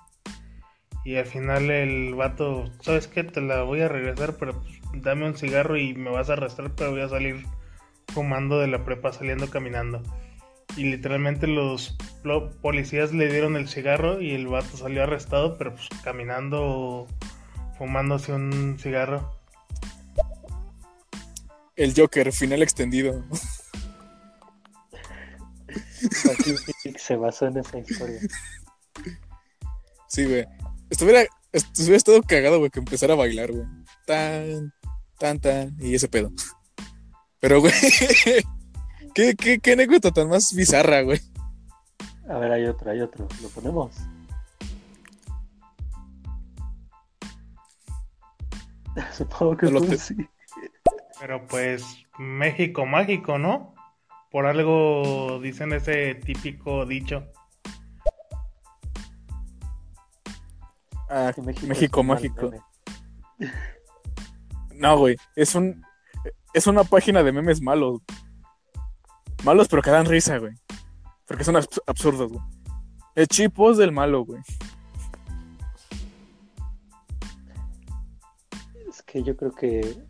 [1.04, 3.24] Y al final el vato, ¿sabes qué?
[3.24, 6.74] Te la voy a regresar, pero pues, dame un cigarro y me vas a arrastrar,
[6.74, 7.46] pero voy a salir
[8.12, 10.02] fumando de la prepa, saliendo caminando.
[10.76, 15.72] Y literalmente los lo- policías le dieron el cigarro y el vato salió arrestado, pero
[15.74, 17.06] pues caminando,
[17.78, 19.34] fumándose un cigarro.
[21.76, 23.24] El Joker, final extendido.
[26.98, 28.20] Se basó en esa historia.
[30.08, 30.46] Sí, güey.
[30.90, 33.66] Estuviera, estuviera estado cagado, güey, que empezara a bailar, güey.
[34.06, 34.72] Tan,
[35.18, 36.30] tan, tan, y ese pedo.
[37.40, 37.72] Pero, güey,
[39.14, 41.20] ¿qué, qué, qué anécdota tan más bizarra, güey.
[42.28, 43.28] A ver, hay otro, hay otro.
[43.42, 43.94] ¿Lo ponemos?
[49.12, 50.16] Supongo que No lo tú te- sí.
[51.20, 51.84] Pero pues
[52.18, 53.74] México mágico, ¿no?
[54.30, 57.24] Por algo dicen ese típico dicho.
[61.10, 61.32] Ah,
[61.66, 62.50] México, mágico.
[64.74, 65.82] No, güey, es un,
[66.54, 68.00] es una página de memes malos.
[69.42, 70.52] Malos, pero que dan risa, güey.
[71.26, 72.44] Porque son abs- absurdos, güey.
[73.16, 74.40] El chipos del malo, güey.
[78.88, 80.04] Es que yo creo que.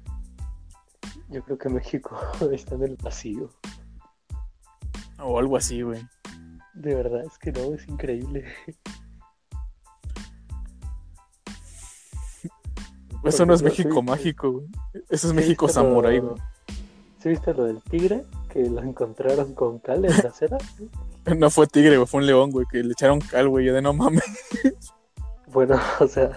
[1.31, 2.19] Yo creo que México
[2.53, 3.49] está en el vacío.
[5.19, 6.01] O algo así, güey.
[6.75, 8.45] De verdad, es que no, es increíble.
[13.25, 14.67] Eso no es México sí, mágico, güey.
[15.11, 16.37] Eso es ¿Sí México samurái, güey.
[17.21, 18.23] ¿Sí viste lo del tigre?
[18.49, 20.59] Que lo encontraron con cal en la acera.
[21.37, 23.67] No fue tigre, güey, fue un león, güey, que le echaron cal, güey.
[23.67, 24.23] Yo de no mames.
[25.53, 26.31] Bueno, o sea,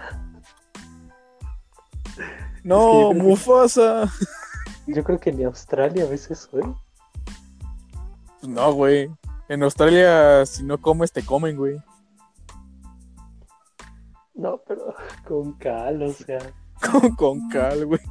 [2.63, 4.11] No, creo que- Mufasa.
[4.87, 6.73] yo creo que ni Australia ves eso, ¿eh?
[8.43, 9.09] No, güey.
[9.49, 11.81] En Australia, si no comes, te comen, güey.
[14.33, 14.95] No, pero
[15.27, 16.39] con cal, o sea,
[16.91, 18.01] Con, con cal, güey.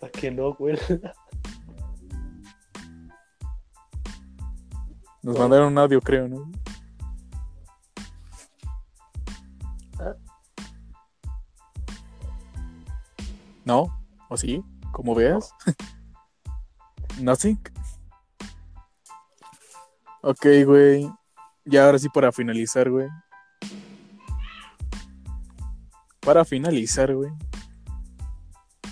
[0.00, 1.14] para que no huela.
[5.22, 6.50] Nos mandaron un audio, creo, ¿no?
[9.98, 10.14] Ah.
[13.64, 13.86] ¿No?
[14.28, 14.62] ¿O sí?
[14.92, 15.50] Como veas.
[17.20, 17.58] Nothing.
[20.26, 21.06] Ok, güey.
[21.66, 23.08] Ya ahora sí para finalizar, güey.
[26.20, 27.30] Para finalizar, güey.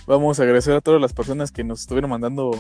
[0.07, 2.51] Vamos a agradecer a todas las personas que nos estuvieron mandando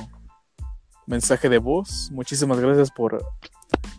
[1.06, 2.08] mensaje de voz.
[2.12, 3.22] Muchísimas gracias por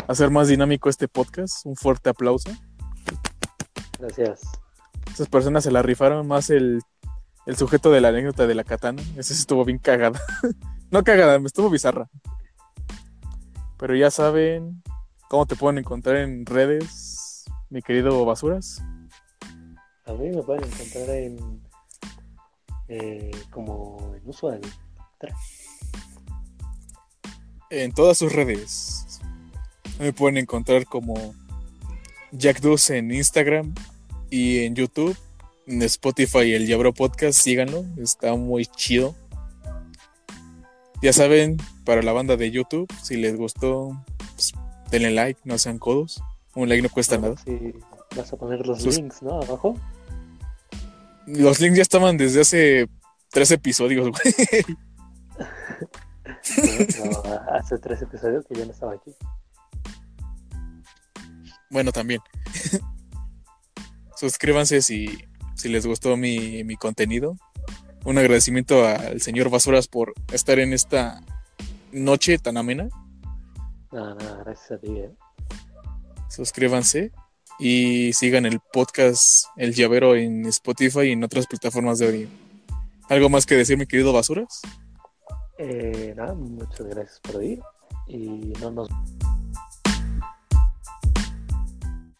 [0.08, 1.64] hacer más dinámico este podcast.
[1.68, 2.50] Un fuerte aplauso.
[4.00, 4.41] Gracias.
[5.14, 6.82] Esas personas se la rifaron más el,
[7.45, 9.04] el sujeto de la anécdota de la katana.
[9.18, 10.20] Ese estuvo bien cagada.
[10.90, 12.10] no cagada, me estuvo bizarra.
[13.84, 14.81] Pero ya saben
[15.27, 18.81] cómo te pueden encontrar en redes, mi querido Basuras.
[20.05, 21.61] A mí me pueden encontrar en.
[22.88, 24.61] eh, como en usual.
[27.69, 29.19] En todas sus redes.
[29.99, 31.35] Me pueden encontrar como
[32.31, 33.76] Jack2 en Instagram
[34.30, 35.18] y en YouTube.
[35.68, 39.14] En Spotify el Yabro Podcast, síganlo, está muy chido.
[41.01, 44.03] Ya saben, para la banda de YouTube, si les gustó,
[44.35, 44.53] pues,
[44.91, 46.22] denle like, no sean codos.
[46.55, 47.35] Un like no cuesta nada.
[47.43, 47.73] Sí,
[48.15, 49.41] vas a poner los Sus- links, ¿no?
[49.41, 49.76] Abajo.
[51.26, 52.88] Los links ya estaban desde hace
[53.31, 54.34] tres episodios, güey.
[56.99, 57.11] No,
[57.53, 59.11] hace tres episodios que yo no estaba aquí.
[61.69, 62.19] Bueno, también.
[64.15, 65.18] Suscríbanse si,
[65.55, 67.35] si les gustó mi, mi contenido.
[68.05, 71.22] Un agradecimiento al señor Basuras por estar en esta
[71.94, 72.90] noche tan amena.
[73.91, 74.91] Nada, gracias a ti.
[74.98, 75.11] ¿eh?
[76.34, 77.11] suscríbanse
[77.60, 82.28] y sigan el podcast El Llavero en Spotify y en otras plataformas de audio.
[83.10, 84.61] ¿Algo más que decir, mi querido Basuras?
[85.60, 87.61] Eh, nada, muchas gracias por ir
[88.07, 88.90] y no nos